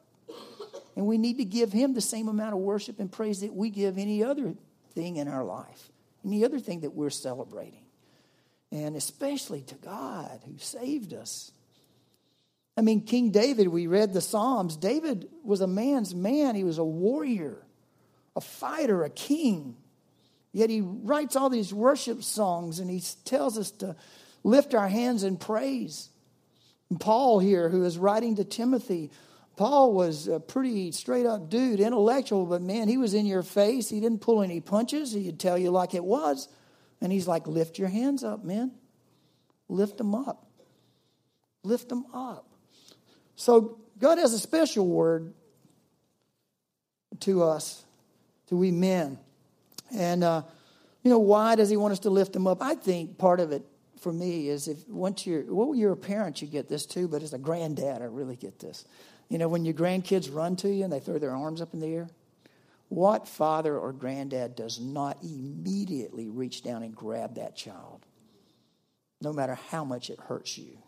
And 0.96 1.06
we 1.06 1.18
need 1.18 1.38
to 1.38 1.44
give 1.44 1.72
Him 1.72 1.94
the 1.94 2.00
same 2.00 2.28
amount 2.28 2.54
of 2.54 2.60
worship 2.60 3.00
and 3.00 3.10
praise 3.10 3.40
that 3.40 3.54
we 3.54 3.70
give 3.70 3.98
any 3.98 4.22
other 4.22 4.54
thing 4.94 5.16
in 5.16 5.28
our 5.28 5.44
life, 5.44 5.90
any 6.24 6.44
other 6.44 6.58
thing 6.58 6.80
that 6.80 6.94
we're 6.94 7.10
celebrating. 7.10 7.84
And 8.70 8.96
especially 8.96 9.62
to 9.62 9.74
God 9.76 10.40
who 10.46 10.58
saved 10.58 11.12
us 11.12 11.52
I 12.76 12.80
mean, 12.80 13.02
King 13.02 13.30
David, 13.30 13.68
we 13.68 13.86
read 13.86 14.12
the 14.12 14.20
Psalms. 14.20 14.76
David 14.76 15.28
was 15.44 15.60
a 15.60 15.66
man's 15.66 16.14
man. 16.14 16.54
He 16.54 16.64
was 16.64 16.78
a 16.78 16.84
warrior, 16.84 17.58
a 18.34 18.40
fighter, 18.40 19.04
a 19.04 19.10
king. 19.10 19.76
Yet 20.52 20.70
he 20.70 20.80
writes 20.80 21.36
all 21.36 21.50
these 21.50 21.72
worship 21.72 22.22
songs 22.22 22.78
and 22.78 22.90
he 22.90 23.02
tells 23.24 23.58
us 23.58 23.70
to 23.72 23.96
lift 24.42 24.74
our 24.74 24.88
hands 24.88 25.22
in 25.22 25.36
praise. 25.36 26.08
And 26.88 26.98
Paul, 26.98 27.38
here, 27.38 27.68
who 27.68 27.84
is 27.84 27.98
writing 27.98 28.36
to 28.36 28.44
Timothy, 28.44 29.10
Paul 29.56 29.92
was 29.92 30.28
a 30.28 30.40
pretty 30.40 30.92
straight 30.92 31.26
up 31.26 31.50
dude, 31.50 31.80
intellectual, 31.80 32.46
but 32.46 32.62
man, 32.62 32.88
he 32.88 32.96
was 32.96 33.14
in 33.14 33.26
your 33.26 33.42
face. 33.42 33.88
He 33.88 34.00
didn't 34.00 34.20
pull 34.20 34.42
any 34.42 34.60
punches. 34.60 35.12
He'd 35.12 35.38
tell 35.38 35.58
you 35.58 35.70
like 35.70 35.94
it 35.94 36.04
was. 36.04 36.48
And 37.00 37.12
he's 37.12 37.28
like, 37.28 37.46
lift 37.46 37.78
your 37.78 37.88
hands 37.88 38.24
up, 38.24 38.44
man. 38.44 38.72
Lift 39.68 39.98
them 39.98 40.14
up. 40.14 40.46
Lift 41.64 41.88
them 41.88 42.06
up. 42.14 42.48
So 43.36 43.78
God 43.98 44.18
has 44.18 44.32
a 44.32 44.38
special 44.38 44.86
word 44.86 45.34
to 47.20 47.42
us, 47.42 47.84
to 48.48 48.56
we 48.56 48.70
men. 48.70 49.18
And, 49.94 50.24
uh, 50.24 50.42
you 51.02 51.10
know, 51.10 51.18
why 51.18 51.56
does 51.56 51.68
he 51.68 51.76
want 51.76 51.92
us 51.92 52.00
to 52.00 52.10
lift 52.10 52.32
them 52.32 52.46
up? 52.46 52.62
I 52.62 52.74
think 52.74 53.18
part 53.18 53.40
of 53.40 53.52
it 53.52 53.64
for 54.00 54.12
me 54.12 54.48
is 54.48 54.68
if 54.68 54.88
once 54.88 55.26
you're, 55.26 55.44
well, 55.52 55.74
you're 55.74 55.92
a 55.92 55.96
parent, 55.96 56.42
you 56.42 56.48
get 56.48 56.68
this 56.68 56.86
too, 56.86 57.08
but 57.08 57.22
as 57.22 57.32
a 57.32 57.38
granddad, 57.38 58.02
I 58.02 58.06
really 58.06 58.36
get 58.36 58.58
this. 58.58 58.84
You 59.28 59.38
know, 59.38 59.48
when 59.48 59.64
your 59.64 59.74
grandkids 59.74 60.34
run 60.34 60.56
to 60.56 60.68
you 60.68 60.84
and 60.84 60.92
they 60.92 61.00
throw 61.00 61.18
their 61.18 61.34
arms 61.34 61.60
up 61.60 61.72
in 61.74 61.80
the 61.80 61.86
air, 61.86 62.08
what 62.88 63.26
father 63.26 63.78
or 63.78 63.92
granddad 63.92 64.54
does 64.54 64.78
not 64.78 65.22
immediately 65.22 66.28
reach 66.28 66.62
down 66.62 66.82
and 66.82 66.94
grab 66.94 67.36
that 67.36 67.56
child, 67.56 68.04
no 69.20 69.32
matter 69.32 69.54
how 69.70 69.84
much 69.84 70.10
it 70.10 70.20
hurts 70.20 70.58
you? 70.58 70.78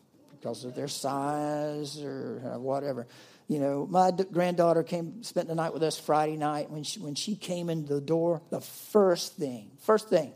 because 0.44 0.66
of 0.66 0.75
their 0.75 0.88
size 0.88 2.03
or 2.03 2.42
uh, 2.44 2.59
whatever. 2.59 3.07
You 3.49 3.61
know, 3.61 3.87
my 3.87 4.11
granddaughter 4.11 4.83
came, 4.83 5.23
spent 5.23 5.49
the 5.49 5.55
night 5.55 5.73
with 5.73 5.83
us 5.83 5.99
Friday 5.99 6.37
night. 6.37 6.70
When 6.70 6.83
she, 6.83 7.01
when 7.01 7.14
she 7.14 7.35
came 7.35 7.70
into 7.70 7.94
the 7.94 8.01
door, 8.03 8.42
the 8.51 8.61
first 8.61 9.37
thing, 9.37 9.70
first 9.81 10.11
thing, 10.11 10.35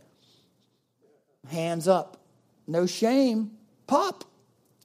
hands 1.51 1.87
up. 1.89 2.25
No 2.67 2.87
shame. 2.87 3.51
Pop. 3.87 4.25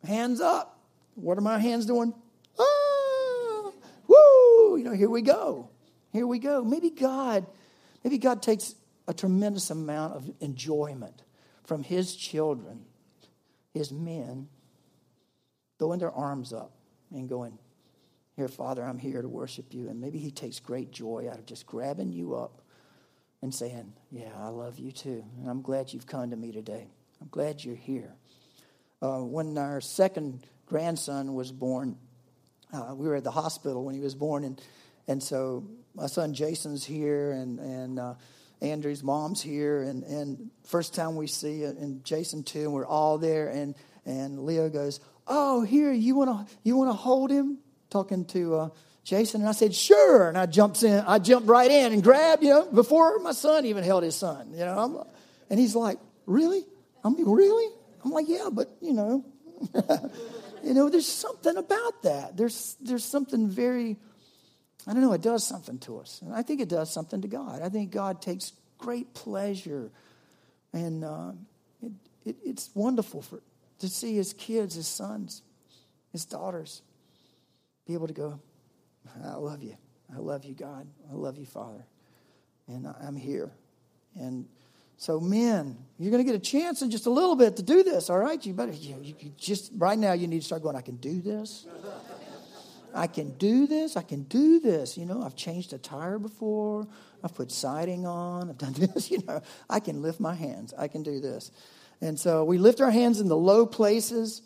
Hands 0.06 0.42
up. 0.42 0.78
What 1.16 1.38
are 1.38 1.42
my 1.42 1.58
hands 1.58 1.86
doing? 1.86 2.14
You 4.84 4.90
know, 4.90 4.96
here 4.98 5.10
we 5.10 5.22
go. 5.22 5.70
Here 6.12 6.28
we 6.28 6.40
go. 6.40 6.62
Maybe 6.62 6.90
God, 6.90 7.46
maybe 8.04 8.18
God 8.18 8.42
takes 8.44 8.76
a 9.08 9.14
tremendous 9.14 9.70
amount 9.70 10.14
of 10.14 10.30
enjoyment 10.42 11.24
from 11.64 11.84
his 11.84 12.14
children, 12.14 12.84
his 13.74 13.94
men, 13.94 14.50
throwing 15.80 16.00
their 16.00 16.12
arms 16.12 16.52
up 16.52 16.74
and 17.14 17.30
going, 17.30 17.58
Here, 18.36 18.50
Father, 18.50 18.84
I'm 18.84 18.98
here 18.98 19.22
to 19.22 19.30
worship 19.30 19.74
you. 19.74 19.88
And 19.88 20.02
maybe 20.02 20.20
He 20.20 20.32
takes 20.32 20.60
great 20.60 20.92
joy 20.92 21.30
out 21.32 21.40
of 21.40 21.46
just 21.46 21.66
grabbing 21.66 22.12
you 22.12 22.36
up 22.36 22.62
and 23.42 23.56
saying, 23.56 23.94
Yeah, 24.12 24.34
I 24.38 24.50
love 24.50 24.80
you 24.80 24.92
too. 24.92 25.24
And 25.40 25.50
I'm 25.50 25.62
glad 25.62 25.94
you've 25.94 26.08
come 26.08 26.30
to 26.32 26.36
me 26.36 26.52
today. 26.52 26.90
I'm 27.22 27.30
glad 27.32 27.64
you're 27.64 27.74
here. 27.74 28.16
Uh, 29.02 29.20
when 29.20 29.58
our 29.58 29.80
second 29.80 30.46
grandson 30.66 31.36
was 31.36 31.54
born, 31.54 31.96
uh, 32.74 32.94
we 32.96 33.08
were 33.08 33.16
at 33.16 33.24
the 33.24 33.32
hospital 33.32 33.84
when 33.86 33.96
he 33.96 34.02
was 34.02 34.16
born, 34.16 34.44
and 34.44 34.62
and 35.08 35.22
so 35.22 35.66
my 35.96 36.08
son 36.08 36.34
Jason's 36.34 36.84
here, 36.84 37.32
and 37.32 37.60
and 37.60 38.00
uh, 38.00 38.16
Andrew's 38.62 39.04
mom's 39.04 39.42
here, 39.42 39.82
and 39.82 40.04
and 40.04 40.50
first 40.64 40.94
time 40.94 41.16
we 41.16 41.28
see 41.28 41.64
it, 41.64 41.78
and 41.78 42.04
Jason 42.04 42.44
too, 42.44 42.62
and 42.62 42.74
we're 42.74 42.86
all 42.86 43.18
there, 43.18 43.50
and 43.50 43.76
and 44.06 44.40
Leo 44.46 44.70
goes, 44.70 45.00
oh, 45.28 45.62
here, 45.62 45.92
you 45.92 46.16
want 46.16 46.48
to 46.48 46.56
you 46.64 46.76
wanna 46.76 46.94
hold 46.94 47.32
him? 47.32 47.60
Talking 47.90 48.26
to 48.26 48.56
uh, 48.56 48.70
Jason. 49.04 49.42
And 49.42 49.50
I 49.50 49.54
said, 49.54 49.76
sure. 49.76 50.30
And 50.30 50.38
I 50.38 50.46
jumped 50.46 50.82
in, 50.84 51.04
I 51.06 51.20
jumped 51.20 51.48
right 51.48 51.70
in 51.70 51.94
and 51.94 52.04
grabbed, 52.04 52.44
you 52.44 52.50
know, 52.50 52.66
before 52.72 53.20
my 53.20 53.34
son 53.34 53.66
even 53.66 53.84
held 53.84 54.04
his 54.04 54.16
son, 54.16 54.52
you 54.54 54.60
know. 54.60 54.78
I'm, 54.78 54.98
and 55.50 55.60
he's 55.60 55.76
like, 55.76 56.00
really? 56.26 56.64
I 57.04 57.10
mean, 57.10 57.30
really? 57.30 57.68
I'm 58.04 58.12
like, 58.12 58.28
yeah, 58.30 58.50
but, 58.52 58.76
you 58.82 58.94
know, 58.94 59.26
you 60.64 60.74
know, 60.74 60.90
there's 60.90 61.08
something 61.08 61.58
about 61.58 62.04
that. 62.04 62.38
There's, 62.38 62.78
there's 62.82 63.06
something 63.06 63.50
very, 63.50 63.98
I 64.88 64.94
don't 64.94 65.02
know, 65.02 65.14
it 65.14 65.22
does 65.22 65.46
something 65.46 65.78
to 65.80 66.00
us. 66.00 66.22
And 66.22 66.34
I 66.34 66.42
think 66.42 66.62
it 66.62 66.70
does 66.70 66.92
something 66.92 67.22
to 67.22 67.28
God. 67.28 67.62
I 67.62 67.70
think 67.70 67.92
God 67.92 68.22
takes 68.22 68.54
great 68.78 69.14
pleasure. 69.14 69.92
And 70.72 71.04
uh, 71.04 71.32
it, 71.82 71.92
it, 72.26 72.36
it's 72.44 72.70
wonderful 72.74 73.22
for, 73.22 73.42
to 73.80 73.88
see 73.88 74.16
his 74.16 74.34
kids, 74.34 74.76
his 74.76 74.88
sons, 74.88 75.42
his 76.12 76.26
daughters 76.26 76.82
be 77.86 77.94
able 77.94 78.08
to 78.08 78.14
go, 78.14 78.40
I 79.24 79.36
love 79.36 79.62
you. 79.62 79.76
I 80.14 80.20
love 80.20 80.46
you, 80.46 80.54
God. 80.54 80.88
I 81.12 81.14
love 81.14 81.38
you, 81.38 81.46
Father. 81.46 81.86
And 82.68 82.88
I'm 83.02 83.16
here. 83.16 83.52
And 84.16 84.48
so, 85.04 85.20
men, 85.20 85.76
you're 86.00 86.12
going 86.12 86.26
to 86.26 86.32
get 86.32 86.34
a 86.34 86.42
chance 86.42 86.82
in 86.82 86.90
just 86.90 87.08
a 87.08 87.10
little 87.10 87.36
bit 87.36 87.58
to 87.58 87.62
do 87.62 87.84
this, 87.84 88.10
all 88.10 88.18
right? 88.18 88.44
You 88.46 88.54
better, 88.54 88.72
you, 88.72 88.96
you 89.02 89.34
just, 89.38 89.74
right 89.76 90.00
now, 90.00 90.14
you 90.14 90.28
need 90.28 90.40
to 90.40 90.46
start 90.46 90.64
going, 90.64 90.78
I 90.78 90.82
can 90.82 90.96
do 90.96 91.22
this. 91.22 91.68
I 92.96 93.08
can 93.08 93.32
do 93.32 93.68
this. 93.68 93.98
I 93.98 94.02
can 94.02 94.24
do 94.24 94.62
this. 94.62 94.98
You 94.98 95.06
know, 95.06 95.22
I've 95.22 95.36
changed 95.36 95.74
a 95.74 95.78
tire 95.78 96.20
before. 96.20 96.88
I've 97.22 97.36
put 97.36 97.52
siding 97.52 98.08
on. 98.08 98.50
I've 98.50 98.58
done 98.58 98.72
this. 98.78 99.12
You 99.12 99.22
know, 99.28 99.42
I 99.70 99.82
can 99.82 100.02
lift 100.02 100.22
my 100.22 100.36
hands. 100.36 100.74
I 100.78 100.88
can 100.88 101.04
do 101.04 101.20
this. 101.20 101.52
And 102.00 102.18
so 102.18 102.46
we 102.46 102.58
lift 102.58 102.80
our 102.80 102.92
hands 102.92 103.20
in 103.20 103.28
the 103.28 103.36
low 103.36 103.66
places. 103.66 104.42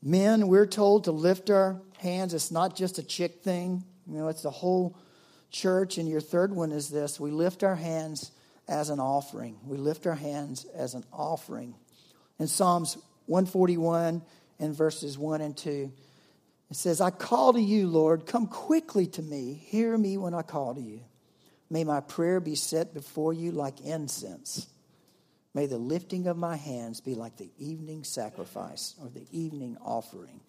Men, 0.00 0.46
we're 0.46 0.66
told 0.66 1.04
to 1.04 1.10
lift 1.10 1.50
our 1.50 1.82
hands. 1.98 2.34
It's 2.34 2.52
not 2.52 2.76
just 2.76 2.98
a 2.98 3.02
chick 3.02 3.42
thing, 3.42 3.82
you 4.06 4.18
know, 4.18 4.28
it's 4.28 4.42
the 4.42 4.50
whole 4.50 4.96
church. 5.50 5.98
And 5.98 6.08
your 6.08 6.20
third 6.20 6.54
one 6.54 6.70
is 6.70 6.88
this 6.88 7.18
we 7.18 7.32
lift 7.32 7.64
our 7.64 7.74
hands 7.74 8.30
as 8.68 8.90
an 8.90 9.00
offering. 9.00 9.58
We 9.64 9.76
lift 9.76 10.06
our 10.06 10.14
hands 10.14 10.66
as 10.74 10.94
an 10.94 11.04
offering. 11.12 11.74
In 12.38 12.46
Psalms 12.46 12.96
141 13.26 14.22
and 14.58 14.76
verses 14.76 15.18
1 15.18 15.40
and 15.40 15.56
2, 15.56 15.92
it 16.70 16.76
says, 16.76 17.00
I 17.00 17.10
call 17.10 17.52
to 17.52 17.60
you, 17.60 17.86
Lord, 17.86 18.26
come 18.26 18.46
quickly 18.46 19.06
to 19.08 19.22
me. 19.22 19.54
Hear 19.66 19.96
me 19.98 20.16
when 20.16 20.34
I 20.34 20.42
call 20.42 20.74
to 20.74 20.80
you. 20.80 21.00
May 21.70 21.84
my 21.84 22.00
prayer 22.00 22.40
be 22.40 22.54
set 22.54 22.94
before 22.94 23.32
you 23.32 23.52
like 23.52 23.80
incense 23.80 24.68
May 25.54 25.66
the 25.66 25.78
lifting 25.78 26.26
of 26.26 26.36
my 26.36 26.56
hands 26.56 27.00
be 27.00 27.14
like 27.14 27.36
the 27.36 27.50
evening 27.58 28.04
sacrifice 28.04 28.94
or 29.00 29.08
the 29.08 29.26
evening 29.30 29.76
offering. 29.82 30.40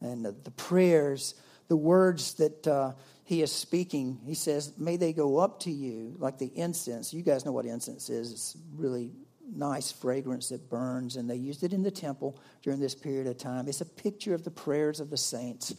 And 0.00 0.24
the, 0.24 0.32
the 0.32 0.50
prayers, 0.52 1.34
the 1.70 1.76
words 1.76 2.34
that 2.34 2.66
uh, 2.66 2.92
he 3.22 3.42
is 3.42 3.52
speaking, 3.52 4.18
he 4.26 4.34
says, 4.34 4.72
may 4.76 4.96
they 4.96 5.12
go 5.12 5.38
up 5.38 5.60
to 5.60 5.70
you 5.70 6.16
like 6.18 6.36
the 6.36 6.50
incense. 6.56 7.14
You 7.14 7.22
guys 7.22 7.46
know 7.46 7.52
what 7.52 7.64
incense 7.64 8.10
is. 8.10 8.32
It's 8.32 8.56
really 8.74 9.12
nice 9.48 9.92
fragrance 9.92 10.48
that 10.48 10.68
burns, 10.68 11.14
and 11.14 11.30
they 11.30 11.36
used 11.36 11.62
it 11.62 11.72
in 11.72 11.84
the 11.84 11.90
temple 11.92 12.40
during 12.62 12.80
this 12.80 12.96
period 12.96 13.28
of 13.28 13.38
time. 13.38 13.68
It's 13.68 13.80
a 13.80 13.86
picture 13.86 14.34
of 14.34 14.42
the 14.42 14.50
prayers 14.50 14.98
of 14.98 15.10
the 15.10 15.16
saints. 15.16 15.72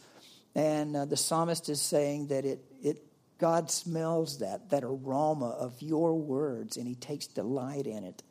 And 0.54 0.96
uh, 0.96 1.04
the 1.04 1.16
psalmist 1.18 1.68
is 1.68 1.82
saying 1.82 2.28
that 2.28 2.46
it, 2.46 2.64
it 2.82 3.04
God 3.36 3.70
smells 3.70 4.38
that, 4.38 4.70
that 4.70 4.84
aroma 4.84 5.50
of 5.50 5.82
your 5.82 6.14
words, 6.14 6.78
and 6.78 6.88
he 6.88 6.94
takes 6.94 7.26
delight 7.26 7.86
in 7.86 8.04
it. 8.04 8.22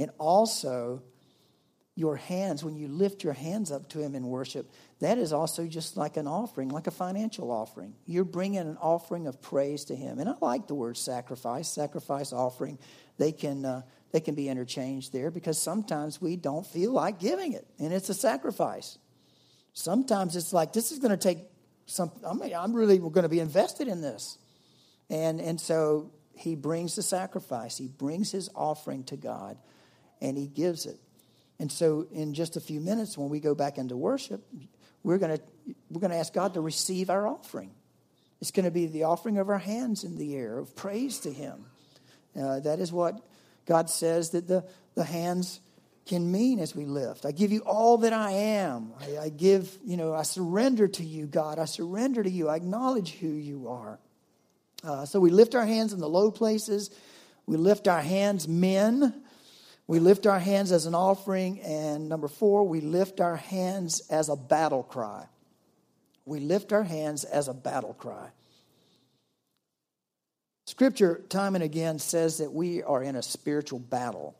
And 0.00 0.10
also, 0.18 1.04
your 1.96 2.16
hands, 2.16 2.62
when 2.62 2.76
you 2.76 2.88
lift 2.88 3.24
your 3.24 3.32
hands 3.32 3.72
up 3.72 3.88
to 3.88 4.00
him 4.00 4.14
in 4.14 4.26
worship, 4.26 4.70
that 5.00 5.16
is 5.16 5.32
also 5.32 5.66
just 5.66 5.96
like 5.96 6.18
an 6.18 6.28
offering, 6.28 6.68
like 6.68 6.86
a 6.86 6.90
financial 6.90 7.50
offering. 7.50 7.94
You're 8.04 8.24
bringing 8.24 8.60
an 8.60 8.76
offering 8.82 9.26
of 9.26 9.40
praise 9.40 9.86
to 9.86 9.96
him. 9.96 10.18
And 10.18 10.28
I 10.28 10.34
like 10.42 10.68
the 10.68 10.74
word 10.74 10.98
sacrifice, 10.98 11.68
sacrifice, 11.68 12.34
offering. 12.34 12.78
They 13.16 13.32
can, 13.32 13.64
uh, 13.64 13.82
they 14.12 14.20
can 14.20 14.34
be 14.34 14.50
interchanged 14.50 15.14
there 15.14 15.30
because 15.30 15.60
sometimes 15.60 16.20
we 16.20 16.36
don't 16.36 16.66
feel 16.66 16.92
like 16.92 17.18
giving 17.18 17.54
it, 17.54 17.66
and 17.78 17.92
it's 17.92 18.10
a 18.10 18.14
sacrifice. 18.14 18.98
Sometimes 19.72 20.36
it's 20.36 20.52
like, 20.52 20.74
this 20.74 20.92
is 20.92 20.98
going 20.98 21.10
to 21.10 21.16
take 21.16 21.38
some, 21.86 22.10
I 22.26 22.34
mean, 22.34 22.52
I'm 22.54 22.74
really 22.74 22.98
going 22.98 23.22
to 23.22 23.28
be 23.28 23.40
invested 23.40 23.88
in 23.88 24.02
this. 24.02 24.36
And, 25.08 25.40
and 25.40 25.58
so 25.58 26.12
he 26.34 26.56
brings 26.56 26.94
the 26.94 27.02
sacrifice, 27.02 27.78
he 27.78 27.88
brings 27.88 28.32
his 28.32 28.50
offering 28.54 29.04
to 29.04 29.16
God, 29.16 29.56
and 30.20 30.36
he 30.36 30.46
gives 30.46 30.84
it. 30.84 30.98
And 31.58 31.72
so, 31.72 32.06
in 32.12 32.34
just 32.34 32.56
a 32.56 32.60
few 32.60 32.80
minutes, 32.80 33.16
when 33.16 33.30
we 33.30 33.40
go 33.40 33.54
back 33.54 33.78
into 33.78 33.96
worship, 33.96 34.46
we're 35.02 35.18
going 35.18 35.38
to 35.38 35.42
we're 35.90 36.00
going 36.00 36.10
to 36.10 36.18
ask 36.18 36.32
God 36.32 36.54
to 36.54 36.60
receive 36.60 37.10
our 37.10 37.26
offering. 37.26 37.70
It's 38.40 38.50
going 38.50 38.64
to 38.64 38.70
be 38.70 38.86
the 38.86 39.04
offering 39.04 39.38
of 39.38 39.48
our 39.48 39.58
hands 39.58 40.04
in 40.04 40.18
the 40.18 40.36
air 40.36 40.58
of 40.58 40.76
praise 40.76 41.20
to 41.20 41.32
Him. 41.32 41.66
Uh, 42.38 42.60
that 42.60 42.80
is 42.80 42.92
what 42.92 43.18
God 43.64 43.88
says 43.88 44.30
that 44.30 44.46
the, 44.46 44.64
the 44.94 45.04
hands 45.04 45.60
can 46.06 46.30
mean 46.30 46.60
as 46.60 46.74
we 46.74 46.84
lift. 46.84 47.24
I 47.24 47.32
give 47.32 47.50
you 47.50 47.60
all 47.60 47.98
that 47.98 48.12
I 48.12 48.30
am. 48.30 48.92
I, 49.00 49.18
I 49.18 49.28
give, 49.28 49.76
you 49.84 49.96
know, 49.96 50.14
I 50.14 50.22
surrender 50.22 50.86
to 50.86 51.04
you, 51.04 51.26
God. 51.26 51.58
I 51.58 51.64
surrender 51.64 52.22
to 52.22 52.30
you. 52.30 52.48
I 52.48 52.56
acknowledge 52.56 53.12
who 53.12 53.28
you 53.28 53.68
are. 53.68 53.98
Uh, 54.84 55.04
so 55.04 55.18
we 55.18 55.30
lift 55.30 55.54
our 55.54 55.66
hands 55.66 55.92
in 55.92 55.98
the 55.98 56.08
low 56.08 56.30
places. 56.30 56.90
We 57.46 57.56
lift 57.56 57.88
our 57.88 58.02
hands, 58.02 58.46
men. 58.46 59.22
We 59.88 60.00
lift 60.00 60.26
our 60.26 60.38
hands 60.38 60.72
as 60.72 60.86
an 60.86 60.94
offering. 60.94 61.60
And 61.60 62.08
number 62.08 62.28
four, 62.28 62.66
we 62.66 62.80
lift 62.80 63.20
our 63.20 63.36
hands 63.36 64.02
as 64.10 64.28
a 64.28 64.36
battle 64.36 64.82
cry. 64.82 65.26
We 66.24 66.40
lift 66.40 66.72
our 66.72 66.82
hands 66.82 67.24
as 67.24 67.48
a 67.48 67.54
battle 67.54 67.94
cry. 67.94 68.30
Scripture, 70.66 71.22
time 71.28 71.54
and 71.54 71.62
again, 71.62 72.00
says 72.00 72.38
that 72.38 72.52
we 72.52 72.82
are 72.82 73.00
in 73.00 73.14
a 73.14 73.22
spiritual 73.22 73.78
battle, 73.78 74.36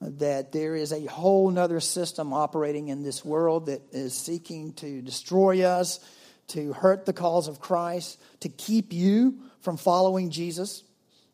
that 0.00 0.50
there 0.50 0.74
is 0.74 0.92
a 0.92 1.06
whole 1.06 1.48
nother 1.48 1.78
system 1.78 2.32
operating 2.32 2.88
in 2.88 3.04
this 3.04 3.24
world 3.24 3.66
that 3.66 3.80
is 3.92 4.12
seeking 4.12 4.72
to 4.74 5.00
destroy 5.00 5.62
us, 5.62 6.00
to 6.48 6.72
hurt 6.72 7.06
the 7.06 7.12
cause 7.12 7.46
of 7.46 7.60
Christ, 7.60 8.20
to 8.40 8.48
keep 8.48 8.92
you 8.92 9.38
from 9.60 9.76
following 9.76 10.30
Jesus, 10.30 10.82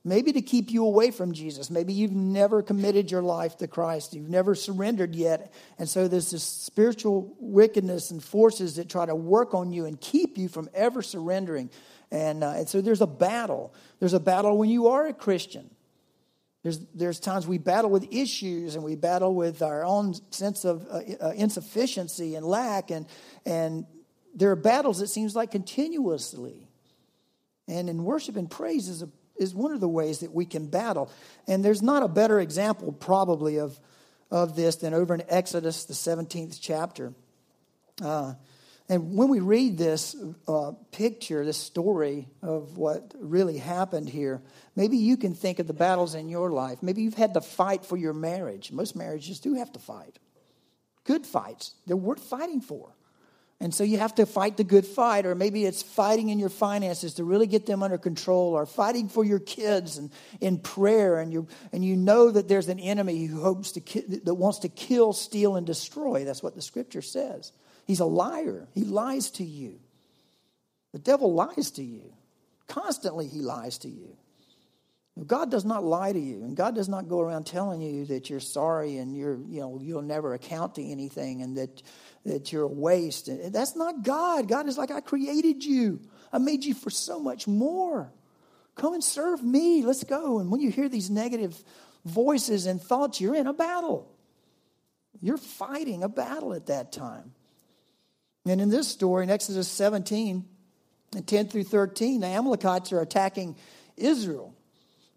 maybe 0.09 0.33
to 0.33 0.43
keep 0.43 0.71
you 0.71 0.85
away 0.85 1.11
from 1.11 1.33
Jesus. 1.33 1.71
Maybe 1.71 1.93
you've 1.93 2.13
never 2.13 2.63
committed 2.63 3.11
your 3.11 3.23
life 3.23 3.57
to 3.59 3.69
Christ, 3.69 4.15
you've 4.15 4.29
never 4.29 4.55
surrendered 4.55 5.15
yet. 5.15 5.53
And 5.79 5.89
so 5.89 6.09
there's 6.09 6.31
this 6.31 6.43
spiritual 6.43 7.35
wickedness 7.39 8.11
and 8.11 8.23
forces 8.23 8.77
that 8.77 8.89
try 8.89 9.07
to 9.07 9.15
work 9.15 9.55
on 9.55 9.73
you 9.73 9.87
and 9.87 10.01
keep 10.01 10.39
you 10.39 10.49
from 10.49 10.69
ever 10.75 11.03
surrendering. 11.03 11.71
And, 12.11 12.43
uh, 12.43 12.55
and 12.57 12.69
so 12.69 12.81
there's 12.81 13.03
a 13.03 13.07
battle. 13.07 13.75
There's 13.99 14.15
a 14.15 14.21
battle 14.21 14.57
when 14.57 14.71
you 14.71 14.89
are 14.89 15.07
a 15.07 15.13
Christian. 15.13 15.71
There's, 16.63 16.81
there's 16.95 17.21
times 17.21 17.47
we 17.47 17.59
battle 17.59 17.91
with 17.91 18.13
issues 18.13 18.75
and 18.75 18.85
we 18.85 18.97
battle 18.97 19.35
with 19.35 19.63
our 19.63 19.85
own 19.85 20.15
sense 20.33 20.65
of 20.65 20.87
uh, 20.91 21.01
uh, 21.21 21.33
insufficiency 21.37 22.35
and 22.35 22.45
lack. 22.45 22.91
And, 22.91 23.07
and 23.47 23.87
there 24.35 24.51
are 24.51 24.57
battles, 24.57 25.01
it 25.01 25.09
seems 25.09 25.37
like, 25.37 25.51
continuously. 25.51 26.69
And 27.69 27.89
in 27.89 28.03
worship 28.03 28.37
and 28.37 28.51
praise 28.51 28.89
is, 28.89 29.03
a, 29.03 29.09
is 29.39 29.55
one 29.55 29.73
of 29.73 29.81
the 29.81 29.89
ways 29.89 30.21
that 30.21 30.33
we 30.33 30.45
can 30.45 30.67
battle. 30.67 31.11
And 31.47 31.65
there's 31.65 31.83
not 31.83 32.03
a 32.03 32.09
better 32.09 32.41
example, 32.41 32.93
probably, 32.93 33.59
of, 33.59 33.79
of 34.31 34.57
this 34.57 34.77
than 34.77 34.95
over 34.95 35.15
in 35.15 35.23
Exodus, 35.29 35.85
the 35.85 35.95
17th 35.95 36.59
chapter. 36.61 37.13
Uh, 38.03 38.35
and 38.89 39.15
when 39.17 39.29
we 39.29 39.41
read 39.41 39.77
this 39.77 40.17
uh, 40.47 40.73
picture, 40.93 41.45
this 41.45 41.59
story 41.59 42.27
of 42.43 42.79
what 42.79 43.13
really 43.19 43.59
happened 43.59 44.09
here, 44.09 44.41
maybe 44.77 44.97
you 44.97 45.19
can 45.19 45.35
think 45.35 45.59
of 45.59 45.67
the 45.67 45.75
battles 45.75 46.15
in 46.15 46.29
your 46.29 46.51
life. 46.51 46.83
Maybe 46.83 47.03
you've 47.03 47.15
had 47.15 47.35
to 47.35 47.43
fight 47.43 47.85
for 47.85 47.99
your 47.99 48.15
marriage. 48.15 48.73
Most 48.73 48.97
marriages 48.97 49.41
do 49.41 49.55
have 49.55 49.71
to 49.73 49.79
fight. 49.79 50.19
Good 51.05 51.27
fights, 51.27 51.75
they're 51.87 51.97
worth 51.97 52.21
fighting 52.21 52.61
for. 52.61 52.91
And 53.61 53.75
so 53.75 53.83
you 53.83 53.99
have 53.99 54.15
to 54.17 54.27
fight 54.27 54.57
the 54.57 54.63
good 54.63 54.87
fight, 54.87 55.27
or 55.27 55.35
maybe 55.35 55.65
it's 55.65 55.83
fighting 55.83 56.29
in 56.29 56.39
your 56.39 56.49
finances 56.49 57.15
to 57.15 57.25
really 57.25 57.49
get 57.49 57.67
them 57.67 57.83
under 57.83 57.99
control, 57.99 58.55
or 58.55 58.67
fighting 58.67 59.09
for 59.09 59.25
your 59.25 59.41
kids 59.41 59.99
and 59.99 60.13
in 60.41 60.59
prayer, 60.59 61.19
and 61.19 61.33
you 61.33 61.49
and 61.73 61.85
you 61.85 61.97
know 61.97 62.31
that 62.31 62.47
there's 62.47 62.69
an 62.69 62.79
enemy 62.79 63.25
who 63.27 63.41
hopes 63.41 63.73
to 63.73 63.81
ki- 63.81 64.21
that 64.23 64.35
wants 64.35 64.61
to 64.61 64.69
kill, 64.69 65.13
steal, 65.13 65.57
and 65.57 65.67
destroy. 65.67 66.25
That's 66.25 66.43
what 66.43 66.55
the 66.55 66.63
scripture 66.63 67.03
says. 67.03 67.51
He's 67.85 68.01
a 68.01 68.05
liar. 68.05 68.69
He 68.75 68.85
lies 68.85 69.31
to 69.33 69.45
you. 69.45 69.81
The 70.93 71.01
devil 71.01 71.35
lies 71.35 71.73
to 71.73 71.83
you. 71.83 72.13
Constantly, 72.69 73.27
he 73.27 73.41
lies 73.41 73.79
to 73.79 73.89
you. 73.89 74.17
God 75.27 75.51
does 75.51 75.65
not 75.65 75.85
lie 75.85 76.13
to 76.13 76.19
you, 76.19 76.45
and 76.45 76.57
God 76.57 76.75
does 76.75 76.89
not 76.89 77.09
go 77.09 77.21
around 77.21 77.45
telling 77.45 77.81
you 77.81 78.05
that 78.07 78.31
you're 78.31 78.41
sorry 78.41 78.99
and 78.99 79.17
you're, 79.17 79.39
you 79.49 79.61
know, 79.61 79.81
you'll 79.83 80.03
never 80.03 80.35
account 80.35 80.77
to 80.77 80.85
anything 80.85 81.43
and 81.43 81.57
that, 81.57 81.83
that 82.25 82.53
you're 82.53 82.65
a 82.65 82.69
waste. 82.69 83.29
Eh, 83.29 83.49
that's 83.49 83.75
not 83.75 84.03
God. 84.03 84.49
God 84.49 84.69
is 84.69 84.79
like, 84.79 84.91
I 84.91 85.01
created 85.01 85.65
you. 85.65 86.01
I 86.33 86.39
made 86.39 86.65
you 86.65 86.75
for 86.75 86.91
so 86.91 87.19
much 87.19 87.49
more. 87.49 88.13
Come 88.77 88.95
and 88.95 89.03
serve 89.03 89.43
me. 89.43 89.83
Let's 89.83 90.05
go. 90.05 90.39
And 90.39 90.51
when 90.51 90.61
you 90.61 90.71
hear 90.71 90.89
these 90.89 91.11
negative 91.11 91.63
voices 92.05 92.67
and 92.67 92.81
thoughts, 92.81 93.21
you're 93.21 93.35
in 93.35 93.47
a 93.47 93.53
battle. 93.53 94.15
You're 95.21 95.37
fighting 95.37 96.05
a 96.05 96.09
battle 96.09 96.55
at 96.55 96.67
that 96.67 96.93
time. 96.93 97.33
And 98.47 98.61
in 98.61 98.69
this 98.69 98.89
story, 98.89 99.25
in 99.25 99.31
Exodus 99.31 99.69
17 99.69 100.45
and 101.17 101.27
10 101.27 101.49
through 101.49 101.65
13, 101.65 102.21
the 102.21 102.27
Amalekites 102.29 102.93
are 102.93 103.01
attacking 103.01 103.57
Israel. 103.97 104.55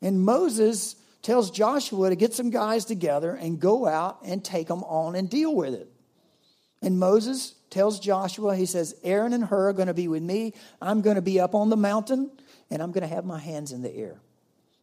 And 0.01 0.21
Moses 0.21 0.95
tells 1.21 1.51
Joshua 1.51 2.09
to 2.09 2.15
get 2.15 2.33
some 2.33 2.49
guys 2.49 2.85
together 2.85 3.33
and 3.35 3.59
go 3.59 3.87
out 3.87 4.19
and 4.25 4.43
take 4.43 4.67
them 4.67 4.83
on 4.83 5.15
and 5.15 5.29
deal 5.29 5.55
with 5.55 5.73
it. 5.73 5.87
And 6.81 6.99
Moses 6.99 7.53
tells 7.69 7.99
Joshua, 7.99 8.55
he 8.55 8.65
says, 8.65 8.95
Aaron 9.03 9.33
and 9.33 9.43
Hur 9.43 9.69
are 9.69 9.73
going 9.73 9.87
to 9.87 9.93
be 9.93 10.07
with 10.07 10.23
me. 10.23 10.53
I'm 10.81 11.01
going 11.01 11.15
to 11.15 11.21
be 11.21 11.39
up 11.39 11.53
on 11.53 11.69
the 11.69 11.77
mountain 11.77 12.31
and 12.71 12.81
I'm 12.81 12.91
going 12.91 13.07
to 13.07 13.13
have 13.13 13.25
my 13.25 13.39
hands 13.39 13.71
in 13.71 13.81
the 13.83 13.95
air. 13.95 14.19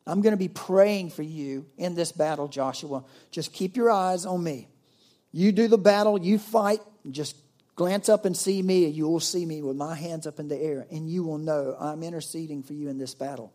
I'm 0.07 0.23
going 0.23 0.33
to 0.33 0.39
be 0.39 0.49
praying 0.49 1.11
for 1.11 1.23
you 1.23 1.67
in 1.77 1.95
this 1.95 2.13
battle, 2.13 2.49
Joshua. 2.49 3.05
Just 3.31 3.53
keep 3.53 3.77
your 3.77 3.91
eyes 3.91 4.25
on 4.25 4.43
me. 4.43 4.69
You 5.33 5.53
do 5.53 5.69
the 5.69 5.77
battle, 5.77 6.19
you 6.19 6.39
fight, 6.39 6.81
just 7.11 7.37
glance 7.77 8.09
up 8.09 8.25
and 8.25 8.35
see 8.35 8.63
me, 8.63 8.87
and 8.87 8.95
you 8.95 9.07
will 9.07 9.21
see 9.21 9.45
me 9.45 9.61
with 9.61 9.77
my 9.77 9.95
hands 9.95 10.27
up 10.27 10.41
in 10.41 10.49
the 10.49 10.57
air, 10.57 10.87
and 10.91 11.09
you 11.11 11.23
will 11.23 11.37
know 11.37 11.77
I'm 11.79 12.03
interceding 12.03 12.63
for 12.63 12.73
you 12.73 12.89
in 12.89 12.97
this 12.97 13.15
battle. 13.15 13.53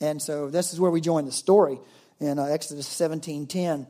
And 0.00 0.22
so 0.22 0.48
this 0.48 0.72
is 0.72 0.80
where 0.80 0.90
we 0.90 1.00
join 1.00 1.24
the 1.24 1.32
story 1.32 1.80
in 2.20 2.38
uh, 2.38 2.44
Exodus 2.44 2.88
17:10. 2.88 3.86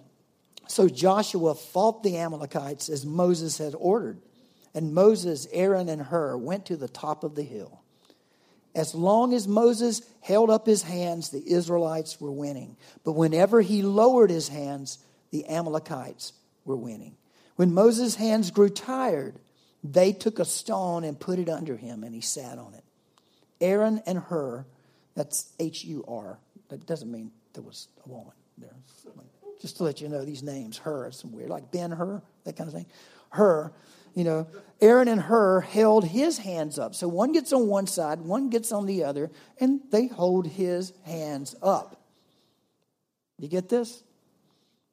So 0.69 0.89
Joshua 0.89 1.55
fought 1.55 2.03
the 2.03 2.19
Amalekites 2.19 2.89
as 2.89 3.07
Moses 3.07 3.59
had 3.59 3.75
ordered. 3.77 4.21
And 4.75 4.93
Moses, 4.93 5.47
Aaron, 5.51 5.89
and 5.89 6.03
Hur 6.03 6.37
went 6.37 6.67
to 6.67 6.77
the 6.77 6.89
top 6.89 7.25
of 7.25 7.35
the 7.35 7.43
hill. 7.43 7.83
As 8.75 8.95
long 8.95 9.33
as 9.33 9.49
Moses 9.49 10.03
held 10.21 10.51
up 10.51 10.67
his 10.67 10.83
hands, 10.83 11.31
the 11.31 11.43
Israelites 11.51 12.21
were 12.21 12.31
winning. 12.31 12.77
But 13.03 13.13
whenever 13.13 13.61
he 13.63 13.83
lowered 13.83 14.31
his 14.31 14.49
hands, 14.49 14.99
the 15.31 15.49
Amalekites 15.49 16.35
were 16.65 16.77
winning. 16.77 17.17
When 17.57 17.73
Moses' 17.73 18.15
hands 18.15 18.51
grew 18.51 18.69
tired, 18.69 19.41
they 19.83 20.13
took 20.13 20.39
a 20.39 20.45
stone 20.45 21.03
and 21.03 21.19
put 21.19 21.39
it 21.39 21.49
under 21.49 21.77
him, 21.77 22.05
and 22.05 22.15
he 22.15 22.21
sat 22.21 22.59
on 22.59 22.75
it. 22.75 22.85
Aaron 23.61 24.03
and 24.07 24.19
Hur 24.19 24.67
that's 25.19 25.53
H 25.59 25.85
U 25.85 26.05
R. 26.07 26.39
That 26.69 26.87
doesn't 26.87 27.11
mean 27.11 27.33
there 27.53 27.63
was 27.65 27.89
a 28.07 28.09
woman 28.09 28.33
there. 28.57 28.71
Just 29.61 29.79
to 29.79 29.83
let 29.83 30.01
you 30.01 30.09
know, 30.09 30.25
these 30.25 30.45
names, 30.45 30.79
Hur, 30.79 31.11
some 31.11 31.33
weird, 31.33 31.51
like 31.51 31.73
Ben 31.73 31.91
Hur, 31.91 32.23
that 32.45 32.57
kind 32.57 32.69
of 32.69 32.75
thing. 32.75 32.87
Hur, 33.31 33.73
you 34.15 34.23
know, 34.23 34.47
Aaron 34.81 35.09
and 35.09 35.21
Hur 35.21 35.61
held 35.61 36.05
his 36.05 36.39
hands 36.39 36.79
up. 36.79 36.95
So 36.95 37.09
one 37.09 37.33
gets 37.33 37.53
on 37.53 37.67
one 37.67 37.89
side, 37.89 38.21
one 38.21 38.49
gets 38.49 38.71
on 38.71 38.87
the 38.87 39.03
other, 39.03 39.33
and 39.59 39.81
they 39.91 40.07
hold 40.07 40.47
his 40.47 40.93
hands 41.05 41.57
up. 41.61 42.01
You 43.41 43.49
get 43.49 43.69
this? 43.69 44.05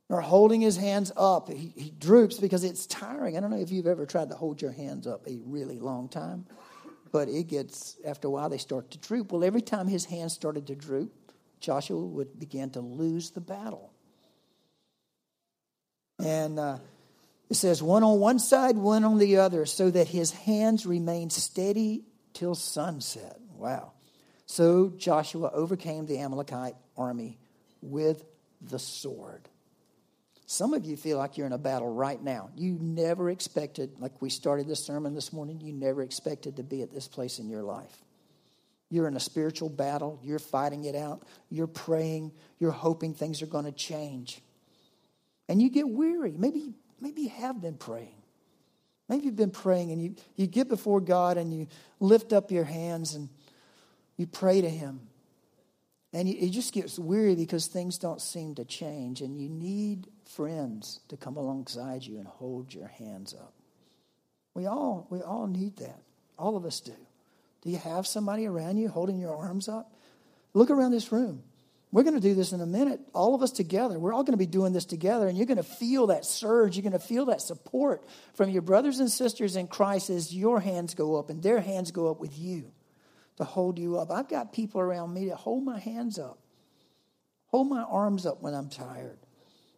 or 0.09 0.21
holding 0.21 0.61
his 0.61 0.77
hands 0.77 1.11
up. 1.17 1.49
He, 1.49 1.73
he 1.75 1.89
droops 1.89 2.37
because 2.37 2.63
it's 2.63 2.85
tiring. 2.85 3.37
I 3.37 3.39
don't 3.39 3.49
know 3.49 3.57
if 3.57 3.71
you've 3.71 3.87
ever 3.87 4.05
tried 4.05 4.29
to 4.29 4.35
hold 4.35 4.61
your 4.61 4.71
hands 4.71 5.07
up 5.07 5.25
a 5.27 5.39
really 5.45 5.79
long 5.79 6.09
time, 6.09 6.45
but 7.15 7.29
it 7.29 7.47
gets, 7.47 7.95
after 8.05 8.27
a 8.27 8.29
while, 8.29 8.49
they 8.49 8.57
start 8.57 8.91
to 8.91 8.97
droop. 8.97 9.31
Well, 9.31 9.45
every 9.45 9.61
time 9.61 9.87
his 9.87 10.03
hands 10.03 10.33
started 10.33 10.67
to 10.67 10.75
droop, 10.75 11.13
Joshua 11.61 11.97
would 11.97 12.37
begin 12.37 12.71
to 12.71 12.81
lose 12.81 13.29
the 13.31 13.39
battle. 13.39 13.93
And 16.19 16.59
uh, 16.59 16.79
it 17.49 17.53
says, 17.53 17.81
one 17.81 18.03
on 18.03 18.19
one 18.19 18.37
side, 18.37 18.75
one 18.75 19.05
on 19.05 19.17
the 19.17 19.37
other, 19.37 19.65
so 19.65 19.89
that 19.91 20.09
his 20.09 20.31
hands 20.31 20.85
remained 20.85 21.31
steady 21.31 22.03
till 22.33 22.53
sunset. 22.53 23.39
Wow. 23.55 23.93
So 24.45 24.91
Joshua 24.97 25.51
overcame 25.53 26.07
the 26.07 26.17
Amalekite 26.17 26.75
army 26.97 27.39
with 27.81 28.25
the 28.59 28.77
sword. 28.77 29.47
Some 30.47 30.73
of 30.73 30.85
you 30.85 30.95
feel 30.95 31.17
like 31.17 31.37
you're 31.37 31.47
in 31.47 31.53
a 31.53 31.57
battle 31.57 31.91
right 31.91 32.21
now. 32.21 32.49
You 32.55 32.77
never 32.79 33.29
expected, 33.29 33.99
like 33.99 34.21
we 34.21 34.29
started 34.29 34.67
this 34.67 34.83
sermon 34.83 35.15
this 35.15 35.33
morning, 35.33 35.59
you 35.59 35.73
never 35.73 36.03
expected 36.03 36.57
to 36.57 36.63
be 36.63 36.83
at 36.83 36.91
this 36.91 37.07
place 37.07 37.39
in 37.39 37.49
your 37.49 37.63
life. 37.63 37.97
You're 38.89 39.07
in 39.07 39.15
a 39.15 39.19
spiritual 39.19 39.69
battle. 39.69 40.19
You're 40.23 40.39
fighting 40.39 40.85
it 40.85 40.95
out. 40.95 41.23
You're 41.49 41.67
praying. 41.67 42.31
You're 42.59 42.71
hoping 42.71 43.13
things 43.13 43.41
are 43.41 43.47
going 43.47 43.65
to 43.65 43.71
change. 43.71 44.41
And 45.49 45.61
you 45.61 45.69
get 45.69 45.89
weary. 45.89 46.33
Maybe, 46.37 46.73
maybe 47.01 47.23
you 47.23 47.29
have 47.29 47.59
been 47.61 47.77
praying. 47.77 48.15
Maybe 49.09 49.25
you've 49.25 49.35
been 49.35 49.51
praying 49.51 49.91
and 49.91 50.01
you, 50.01 50.15
you 50.35 50.47
get 50.47 50.67
before 50.67 50.99
God 50.99 51.37
and 51.37 51.53
you 51.53 51.67
lift 51.99 52.33
up 52.33 52.51
your 52.51 52.63
hands 52.63 53.15
and 53.15 53.29
you 54.17 54.27
pray 54.27 54.61
to 54.61 54.69
Him. 54.69 55.01
And 56.13 56.29
you, 56.29 56.35
it 56.39 56.51
just 56.51 56.73
gets 56.73 56.97
weary 56.97 57.35
because 57.35 57.67
things 57.67 57.97
don't 57.97 58.21
seem 58.21 58.55
to 58.55 58.65
change. 58.65 59.21
And 59.21 59.37
you 59.37 59.49
need 59.49 60.07
friends 60.27 60.99
to 61.09 61.17
come 61.17 61.37
alongside 61.37 62.03
you 62.03 62.17
and 62.17 62.27
hold 62.27 62.73
your 62.73 62.87
hands 62.87 63.33
up. 63.33 63.53
We 64.53 64.65
all, 64.65 65.07
we 65.09 65.21
all 65.21 65.47
need 65.47 65.77
that. 65.77 66.01
All 66.37 66.57
of 66.57 66.65
us 66.65 66.79
do. 66.79 66.93
Do 67.61 67.69
you 67.69 67.77
have 67.77 68.05
somebody 68.05 68.45
around 68.45 68.77
you 68.77 68.89
holding 68.89 69.19
your 69.19 69.35
arms 69.35 69.67
up? 69.67 69.91
Look 70.53 70.69
around 70.69 70.91
this 70.91 71.11
room. 71.11 71.43
We're 71.91 72.03
going 72.03 72.15
to 72.15 72.21
do 72.21 72.35
this 72.35 72.51
in 72.51 72.59
a 72.59 72.65
minute, 72.65 72.99
all 73.13 73.35
of 73.35 73.41
us 73.41 73.51
together. 73.51 73.97
We're 73.97 74.13
all 74.13 74.23
going 74.23 74.33
to 74.33 74.37
be 74.37 74.45
doing 74.45 74.73
this 74.73 74.83
together, 74.83 75.27
and 75.27 75.37
you're 75.37 75.47
going 75.47 75.57
to 75.57 75.63
feel 75.63 76.07
that 76.07 76.25
surge. 76.25 76.75
You're 76.75 76.83
going 76.83 76.91
to 76.91 76.99
feel 76.99 77.27
that 77.27 77.41
support 77.41 78.03
from 78.33 78.49
your 78.49 78.61
brothers 78.61 78.99
and 78.99 79.09
sisters 79.09 79.55
in 79.55 79.67
Christ 79.67 80.09
as 80.09 80.35
your 80.35 80.59
hands 80.59 80.93
go 80.93 81.15
up 81.15 81.29
and 81.29 81.41
their 81.41 81.61
hands 81.61 81.91
go 81.91 82.11
up 82.11 82.19
with 82.19 82.37
you 82.37 82.71
to 83.37 83.45
hold 83.45 83.79
you 83.79 83.97
up. 83.97 84.11
I've 84.11 84.27
got 84.27 84.51
people 84.51 84.81
around 84.81 85.13
me 85.13 85.29
to 85.29 85.35
hold 85.35 85.63
my 85.63 85.79
hands 85.79 86.19
up, 86.19 86.37
hold 87.47 87.69
my 87.69 87.83
arms 87.83 88.25
up 88.25 88.41
when 88.41 88.53
I'm 88.53 88.69
tired. 88.69 89.19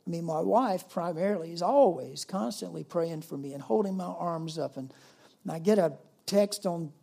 I 0.08 0.10
mean, 0.10 0.24
my 0.24 0.40
wife 0.40 0.88
primarily 0.90 1.52
is 1.52 1.62
always 1.62 2.24
constantly 2.24 2.86
praying 2.86 3.24
for 3.24 3.38
me 3.38 3.54
and 3.54 3.62
holding 3.62 3.98
my 3.98 4.06
arms 4.06 4.58
up. 4.58 4.78
And, 4.78 4.94
and 5.44 5.52
I 5.52 5.60
get 5.60 5.78
a 5.78 5.94
text 6.26 6.66
on 6.66 6.94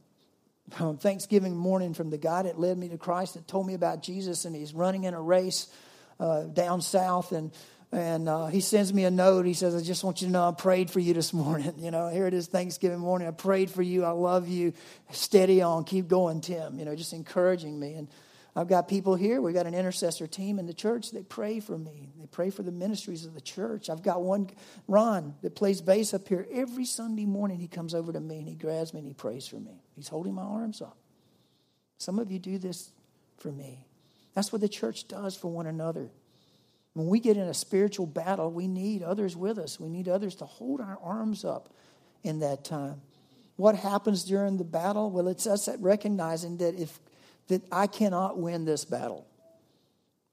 on 0.81 0.97
Thanksgiving 0.97 1.55
morning 1.55 1.93
from 1.93 2.09
the 2.09 2.17
guy 2.17 2.43
that 2.45 2.59
led 2.59 2.79
me 2.79 2.89
to 2.89 2.97
Christ 2.97 3.35
that 3.35 3.47
told 3.47 3.67
me 3.67 3.75
about 3.75 4.03
Jesus, 4.03 4.47
and 4.47 4.57
he's 4.57 4.73
running 4.73 5.05
in 5.05 5.13
a 5.13 5.21
race 5.21 5.69
uh, 6.19 6.45
down 6.45 6.81
south, 6.81 7.33
and 7.33 7.53
and 7.93 8.31
uh, 8.31 8.47
he 8.47 8.63
sends 8.63 8.93
me 8.93 9.05
a 9.05 9.11
note. 9.11 9.45
He 9.45 9.53
says, 9.53 9.75
"I 9.77 9.83
just 9.83 10.03
want 10.03 10.23
you 10.23 10.29
to 10.29 10.33
know 10.33 10.49
I 10.49 10.53
prayed 10.53 10.91
for 10.91 11.01
you 11.01 11.13
this 11.13 11.35
morning. 11.35 11.75
You 11.79 11.91
know, 11.91 12.09
here 12.09 12.27
it 12.27 12.33
is, 12.33 12.47
Thanksgiving 12.47 12.99
morning. 12.99 13.29
I 13.29 13.33
prayed 13.33 13.71
for 13.71 13.83
you. 13.83 14.05
I 14.05 14.13
love 14.13 14.49
you. 14.49 14.73
Steady 15.11 15.61
on, 15.61 15.85
keep 15.85 16.09
going, 16.09 16.41
Tim. 16.41 16.79
You 16.79 16.87
know, 16.87 16.97
just 16.97 17.13
encouraging 17.13 17.79
me 17.79 17.95
and." 17.95 18.09
I've 18.57 18.69
got 18.69 18.87
people 18.87 19.17
here. 19.17 19.41
We've 19.41 19.55
got 19.55 19.67
an 19.67 19.75
intercessor 19.75 20.29
team 20.29 20.61
in 20.61 20.67
the 20.67 20.75
church. 20.75 21.11
They 21.11 21.23
pray 21.23 21.59
for 21.59 21.77
me. 21.77 22.13
They 22.17 22.27
pray 22.27 22.51
for 22.51 22.63
the 22.63 22.71
ministries 22.71 23.25
of 23.25 23.35
the 23.35 23.41
church. 23.41 23.91
I've 23.91 24.03
got 24.03 24.23
one, 24.23 24.51
Ron, 24.87 25.35
that 25.43 25.57
plays 25.57 25.81
bass 25.81 26.15
up 26.15 26.29
here. 26.29 26.47
Every 26.53 26.85
Sunday 26.85 27.27
morning, 27.27 27.59
he 27.59 27.67
comes 27.67 27.95
over 27.95 28.13
to 28.13 28.21
me 28.21 28.39
and 28.39 28.49
he 28.49 28.55
grabs 28.55 28.95
me 28.95 29.01
and 29.01 29.09
he 29.09 29.15
prays 29.15 29.49
for 29.49 29.57
me. 29.57 29.83
He's 29.97 30.07
holding 30.07 30.35
my 30.35 30.43
arms 30.43 30.81
up. 30.81 30.97
Some 31.99 32.21
of 32.21 32.31
you 32.31 32.39
do 32.39 32.59
this 32.59 32.93
for 33.39 33.51
me. 33.51 33.87
That's 34.35 34.53
what 34.53 34.61
the 34.61 34.69
church 34.69 35.09
does 35.09 35.37
for 35.37 35.49
one 35.49 35.67
another. 35.67 36.11
When 36.93 37.09
we 37.09 37.19
get 37.19 37.37
in 37.37 37.49
a 37.49 37.55
spiritual 37.55 38.07
battle, 38.07 38.53
we 38.53 38.69
need 38.69 39.03
others 39.03 39.37
with 39.37 39.59
us. 39.59 39.81
We 39.81 39.89
need 39.89 40.09
others 40.09 40.37
to 40.37 40.45
hold 40.45 40.81
our 40.81 40.99
arms 41.03 41.45
up 41.45 41.75
in 42.23 42.39
that 42.41 42.65
time. 42.65 43.03
What 43.57 43.75
happens 43.75 44.25
during 44.25 44.59
the 44.59 44.65
battle? 44.65 45.11
Well, 45.11 45.27
it's 45.27 45.47
us 45.47 45.69
recognizing 45.79 46.59
that 46.59 46.77
if 46.77 47.01
that 47.49 47.63
I 47.71 47.87
cannot 47.87 48.39
win 48.39 48.65
this 48.65 48.85
battle. 48.85 49.27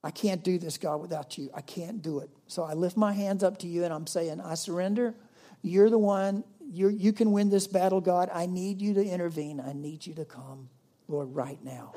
I 0.03 0.11
can't 0.11 0.43
do 0.43 0.57
this, 0.57 0.77
God, 0.77 1.01
without 1.01 1.37
you. 1.37 1.49
I 1.53 1.61
can't 1.61 2.01
do 2.01 2.19
it. 2.19 2.29
So 2.47 2.63
I 2.63 2.73
lift 2.73 2.97
my 2.97 3.13
hands 3.13 3.43
up 3.43 3.59
to 3.59 3.67
you 3.67 3.83
and 3.83 3.93
I'm 3.93 4.07
saying, 4.07 4.41
I 4.41 4.55
surrender. 4.55 5.13
You're 5.61 5.89
the 5.89 5.99
one. 5.99 6.43
You're, 6.59 6.89
you 6.89 7.13
can 7.13 7.31
win 7.31 7.49
this 7.49 7.67
battle, 7.67 8.01
God. 8.01 8.29
I 8.33 8.45
need 8.45 8.81
you 8.81 8.93
to 8.95 9.03
intervene. 9.03 9.59
I 9.59 9.73
need 9.73 10.05
you 10.05 10.15
to 10.15 10.25
come, 10.25 10.69
Lord, 11.07 11.35
right 11.35 11.63
now. 11.63 11.93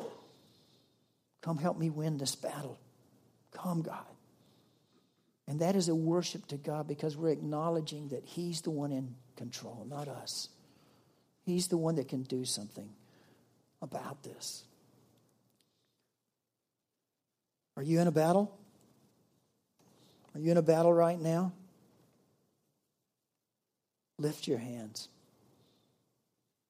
Come 1.41 1.59
help 1.59 1.79
me 1.79 1.91
win 1.91 2.19
this 2.19 2.35
battle. 2.35 2.79
Come, 3.53 3.83
God. 3.83 4.05
And 5.47 5.61
that 5.61 5.77
is 5.77 5.89
a 5.89 5.95
worship 5.95 6.47
to 6.49 6.57
God 6.57 6.89
because 6.89 7.17
we're 7.17 7.31
acknowledging 7.31 8.09
that 8.09 8.25
He's 8.25 8.63
the 8.63 8.71
one 8.71 8.93
in 8.93 9.15
control, 9.37 9.87
not 9.89 10.09
us. 10.09 10.49
He's 11.43 11.69
the 11.69 11.77
one 11.77 11.97
that 11.97 12.09
can 12.09 12.23
do 12.23 12.45
something 12.45 12.89
about 13.83 14.23
this. 14.23 14.65
Are 17.77 17.83
you 17.83 18.01
in 18.01 18.07
a 18.07 18.13
battle? 18.13 18.57
Are 20.35 20.41
you 20.41 20.51
in 20.51 20.57
a 20.57 20.63
battle 20.63 20.93
right 20.93 21.21
now? 21.21 21.53
Lift 24.19 24.47
your 24.47 24.59
hands. 24.59 25.09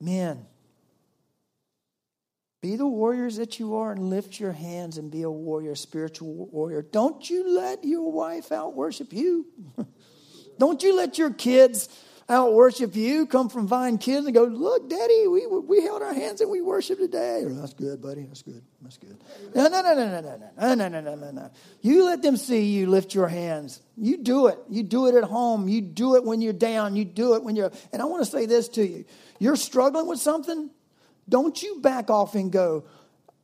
Men, 0.00 0.46
be 2.64 2.76
the 2.76 2.86
warriors 2.86 3.36
that 3.36 3.58
you 3.58 3.76
are 3.76 3.92
and 3.92 4.08
lift 4.08 4.40
your 4.40 4.52
hands 4.52 4.96
and 4.96 5.10
be 5.10 5.22
a 5.22 5.30
warrior, 5.30 5.74
spiritual 5.74 6.46
warrior. 6.46 6.80
Don't 6.80 7.28
you 7.28 7.54
let 7.54 7.84
your 7.84 8.10
wife 8.10 8.50
out 8.52 8.74
worship 8.74 9.12
you. 9.12 9.46
Don't 10.58 10.82
you 10.82 10.96
let 10.96 11.18
your 11.18 11.30
kids 11.30 11.88
out 12.28 12.54
worship 12.54 12.96
you, 12.96 13.26
come 13.26 13.48
from 13.48 13.66
Vine 13.66 13.98
Kids 13.98 14.24
and 14.24 14.34
go, 14.34 14.44
look, 14.44 14.88
Daddy, 14.88 15.26
we, 15.26 15.46
we 15.46 15.82
held 15.82 16.02
our 16.02 16.14
hands 16.14 16.40
and 16.40 16.50
we 16.50 16.60
worship 16.60 16.98
today. 16.98 17.42
Oh, 17.44 17.50
that's 17.50 17.74
good, 17.74 18.00
buddy. 18.00 18.22
That's 18.22 18.42
good. 18.42 18.62
That's 18.80 18.96
good. 18.96 19.18
No, 19.54 19.68
no, 19.68 19.82
no, 19.82 19.94
no, 19.94 20.08
no, 20.08 20.20
no, 20.20 20.36
no, 20.38 20.74
no, 20.74 20.88
no, 20.88 21.00
no, 21.00 21.14
no, 21.14 21.30
no. 21.30 21.50
You 21.82 22.04
let 22.06 22.22
them 22.22 22.36
see 22.36 22.64
you 22.64 22.86
lift 22.86 23.14
your 23.14 23.28
hands. 23.28 23.80
You 23.96 24.18
do 24.18 24.46
it. 24.46 24.58
You 24.70 24.82
do 24.82 25.06
it 25.08 25.14
at 25.14 25.24
home. 25.24 25.68
You 25.68 25.82
do 25.82 26.16
it 26.16 26.24
when 26.24 26.40
you're 26.40 26.52
down. 26.52 26.96
You 26.96 27.04
do 27.04 27.34
it 27.34 27.44
when 27.44 27.56
you're. 27.56 27.72
And 27.92 28.00
I 28.00 28.06
want 28.06 28.24
to 28.24 28.30
say 28.30 28.46
this 28.46 28.68
to 28.70 28.86
you. 28.86 29.04
You're 29.38 29.56
struggling 29.56 30.06
with 30.06 30.18
something. 30.18 30.70
Don't 31.28 31.62
you 31.62 31.80
back 31.80 32.10
off 32.10 32.34
and 32.34 32.50
go, 32.50 32.84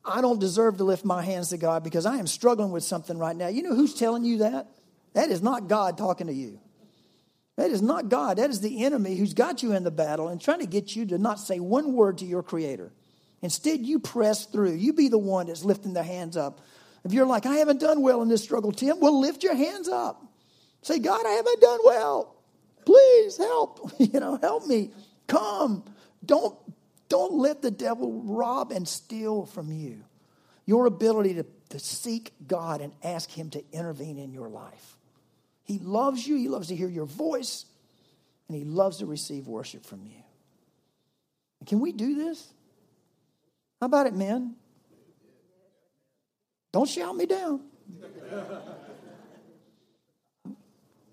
I 0.04 0.22
don't 0.22 0.38
deserve 0.38 0.78
to 0.78 0.84
lift 0.84 1.04
my 1.04 1.22
hands 1.22 1.50
to 1.50 1.58
God 1.58 1.84
because 1.84 2.06
I 2.06 2.16
am 2.16 2.26
struggling 2.26 2.70
with 2.70 2.84
something 2.84 3.18
right 3.18 3.36
now. 3.36 3.48
You 3.48 3.62
know 3.62 3.74
who's 3.74 3.94
telling 3.94 4.24
you 4.24 4.38
that? 4.38 4.68
That 5.12 5.30
is 5.30 5.42
not 5.42 5.68
God 5.68 5.98
talking 5.98 6.28
to 6.28 6.32
you. 6.32 6.60
That 7.60 7.72
is 7.72 7.82
not 7.82 8.08
God. 8.08 8.38
That 8.38 8.48
is 8.48 8.62
the 8.62 8.86
enemy 8.86 9.16
who's 9.16 9.34
got 9.34 9.62
you 9.62 9.74
in 9.74 9.84
the 9.84 9.90
battle 9.90 10.28
and 10.28 10.40
trying 10.40 10.60
to 10.60 10.66
get 10.66 10.96
you 10.96 11.04
to 11.04 11.18
not 11.18 11.38
say 11.38 11.60
one 11.60 11.92
word 11.92 12.16
to 12.18 12.24
your 12.24 12.42
Creator. 12.42 12.90
Instead, 13.42 13.80
you 13.80 13.98
press 13.98 14.46
through. 14.46 14.72
You 14.72 14.94
be 14.94 15.08
the 15.08 15.18
one 15.18 15.48
that's 15.48 15.62
lifting 15.62 15.92
the 15.92 16.02
hands 16.02 16.38
up. 16.38 16.62
If 17.04 17.12
you're 17.12 17.26
like, 17.26 17.44
I 17.44 17.56
haven't 17.56 17.78
done 17.78 18.00
well 18.00 18.22
in 18.22 18.30
this 18.30 18.42
struggle, 18.42 18.72
Tim, 18.72 18.98
well, 18.98 19.20
lift 19.20 19.42
your 19.42 19.54
hands 19.54 19.90
up. 19.90 20.24
Say, 20.80 21.00
God, 21.00 21.26
I 21.26 21.32
haven't 21.32 21.60
done 21.60 21.80
well. 21.84 22.34
Please 22.86 23.36
help. 23.36 23.92
You 23.98 24.20
know, 24.20 24.38
help 24.40 24.66
me. 24.66 24.92
Come. 25.26 25.84
Don't, 26.24 26.56
don't 27.10 27.34
let 27.34 27.60
the 27.60 27.70
devil 27.70 28.22
rob 28.24 28.72
and 28.72 28.88
steal 28.88 29.44
from 29.44 29.70
you 29.70 30.02
your 30.64 30.86
ability 30.86 31.34
to, 31.34 31.44
to 31.68 31.78
seek 31.78 32.32
God 32.46 32.80
and 32.80 32.94
ask 33.02 33.30
Him 33.30 33.50
to 33.50 33.62
intervene 33.70 34.16
in 34.16 34.32
your 34.32 34.48
life. 34.48 34.96
He 35.70 35.78
loves 35.78 36.26
you, 36.26 36.34
He 36.34 36.48
loves 36.48 36.66
to 36.66 36.74
hear 36.74 36.88
your 36.88 37.06
voice, 37.06 37.64
and 38.48 38.58
He 38.58 38.64
loves 38.64 38.96
to 38.96 39.06
receive 39.06 39.46
worship 39.46 39.86
from 39.86 40.04
you. 40.04 40.20
Can 41.64 41.78
we 41.78 41.92
do 41.92 42.16
this? 42.16 42.52
How 43.78 43.86
about 43.86 44.08
it, 44.08 44.14
men? 44.14 44.56
Don't 46.72 46.88
shout 46.88 47.14
me 47.14 47.24
down. 47.26 47.60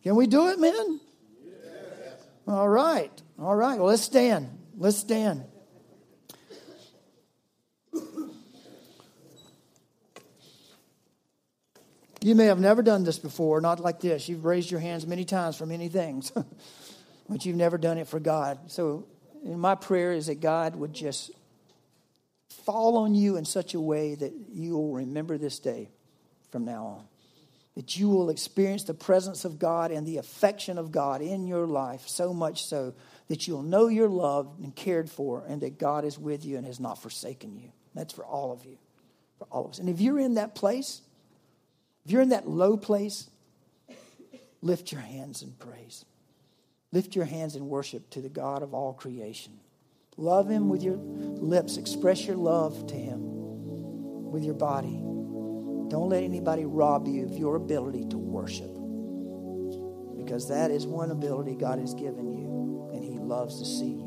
Can 0.02 0.16
we 0.16 0.26
do 0.26 0.48
it, 0.48 0.60
men? 0.60 1.02
All 2.48 2.68
right. 2.68 3.12
All 3.38 3.56
right. 3.56 3.78
Well, 3.78 3.90
let's 3.90 4.02
stand. 4.02 4.50
Let's 4.76 4.98
stand. 4.98 5.44
You 12.22 12.34
may 12.36 12.46
have 12.46 12.60
never 12.60 12.82
done 12.82 13.04
this 13.04 13.20
before, 13.20 13.62
not 13.62 13.80
like 13.80 14.00
this. 14.00 14.28
You've 14.28 14.46
raised 14.46 14.72
your 14.72 14.80
hands 14.80 15.06
many 15.06 15.24
times 15.24 15.56
for 15.56 15.66
many 15.66 15.88
things, 15.88 16.32
but 17.30 17.46
you've 17.46 17.56
never 17.56 17.78
done 17.78 17.98
it 17.98 18.08
for 18.08 18.20
God. 18.20 18.72
So, 18.72 19.06
my 19.44 19.76
prayer 19.76 20.14
is 20.14 20.28
that 20.28 20.42
God 20.42 20.76
would 20.76 20.94
just 20.94 21.32
fall 22.66 22.98
on 22.98 23.14
you 23.14 23.38
in 23.38 23.46
such 23.46 23.76
a 23.76 23.80
way 23.80 24.16
that 24.16 24.34
you 24.52 24.74
will 24.74 24.94
remember 24.94 25.38
this 25.38 25.60
day 25.60 25.90
from 26.52 26.66
now 26.66 26.86
on. 26.86 27.06
that 27.76 27.96
you 27.96 28.10
will 28.10 28.32
experience 28.32 28.86
the 28.86 28.94
presence 28.96 29.46
of 29.46 29.60
God 29.60 29.92
and 29.92 30.08
the 30.08 30.18
affection 30.18 30.80
of 30.80 30.92
God 30.92 31.22
in 31.22 31.46
your 31.46 31.68
life, 31.68 32.08
so 32.08 32.34
much 32.34 32.66
so 32.66 32.96
that 33.28 33.48
you'll 33.48 33.62
know 33.62 33.88
you're 33.88 34.10
loved 34.10 34.60
and 34.60 34.76
cared 34.76 35.08
for, 35.12 35.44
and 35.48 35.62
that 35.62 35.78
God 35.78 36.04
is 36.04 36.18
with 36.18 36.44
you 36.44 36.58
and 36.58 36.66
has 36.66 36.80
not 36.80 37.00
forsaken 37.00 37.56
you. 37.56 37.72
That's 37.94 38.14
for 38.14 38.26
all 38.26 38.52
of 38.52 38.66
you, 38.66 38.80
for 39.38 39.46
all 39.52 39.66
of 39.66 39.72
us. 39.72 39.80
And 39.80 39.90
if 39.90 40.02
you're 40.02 40.20
in 40.20 40.34
that 40.34 40.56
place, 40.56 41.02
if 42.08 42.14
you're 42.14 42.22
in 42.22 42.30
that 42.30 42.48
low 42.48 42.78
place, 42.78 43.30
lift 44.62 44.94
your 44.94 45.02
hands 45.02 45.42
in 45.42 45.52
praise. 45.52 46.06
Lift 46.94 47.18
your 47.18 47.26
hands 47.26 47.58
in 47.58 47.68
worship 47.68 48.10
to 48.12 48.22
the 48.22 48.30
God 48.30 48.64
of 48.64 48.74
all 48.74 48.94
creation. 48.94 49.60
Love 50.16 50.50
Him 50.50 50.70
with 50.70 50.82
your 50.82 50.96
lips. 50.96 51.76
Express 51.76 52.26
your 52.26 52.38
love 52.38 52.88
to 52.88 52.96
Him 52.96 53.20
with 54.32 54.46
your 54.46 54.54
body. 54.54 54.96
Don't 55.90 56.08
let 56.08 56.24
anybody 56.24 56.64
rob 56.64 57.10
you 57.10 57.26
of 57.26 57.38
your 57.38 57.58
ability 57.58 58.06
to 58.06 58.18
worship. 58.18 58.72
Because 60.16 60.48
that 60.48 60.72
is 60.72 60.88
one 60.88 61.12
ability 61.12 61.56
God 61.56 61.78
has 61.78 61.94
given 61.94 62.32
you, 62.32 62.90
and 62.94 63.04
He 63.04 63.20
loves 63.20 63.60
to 63.60 63.66
see 63.66 63.92
you. 63.92 64.07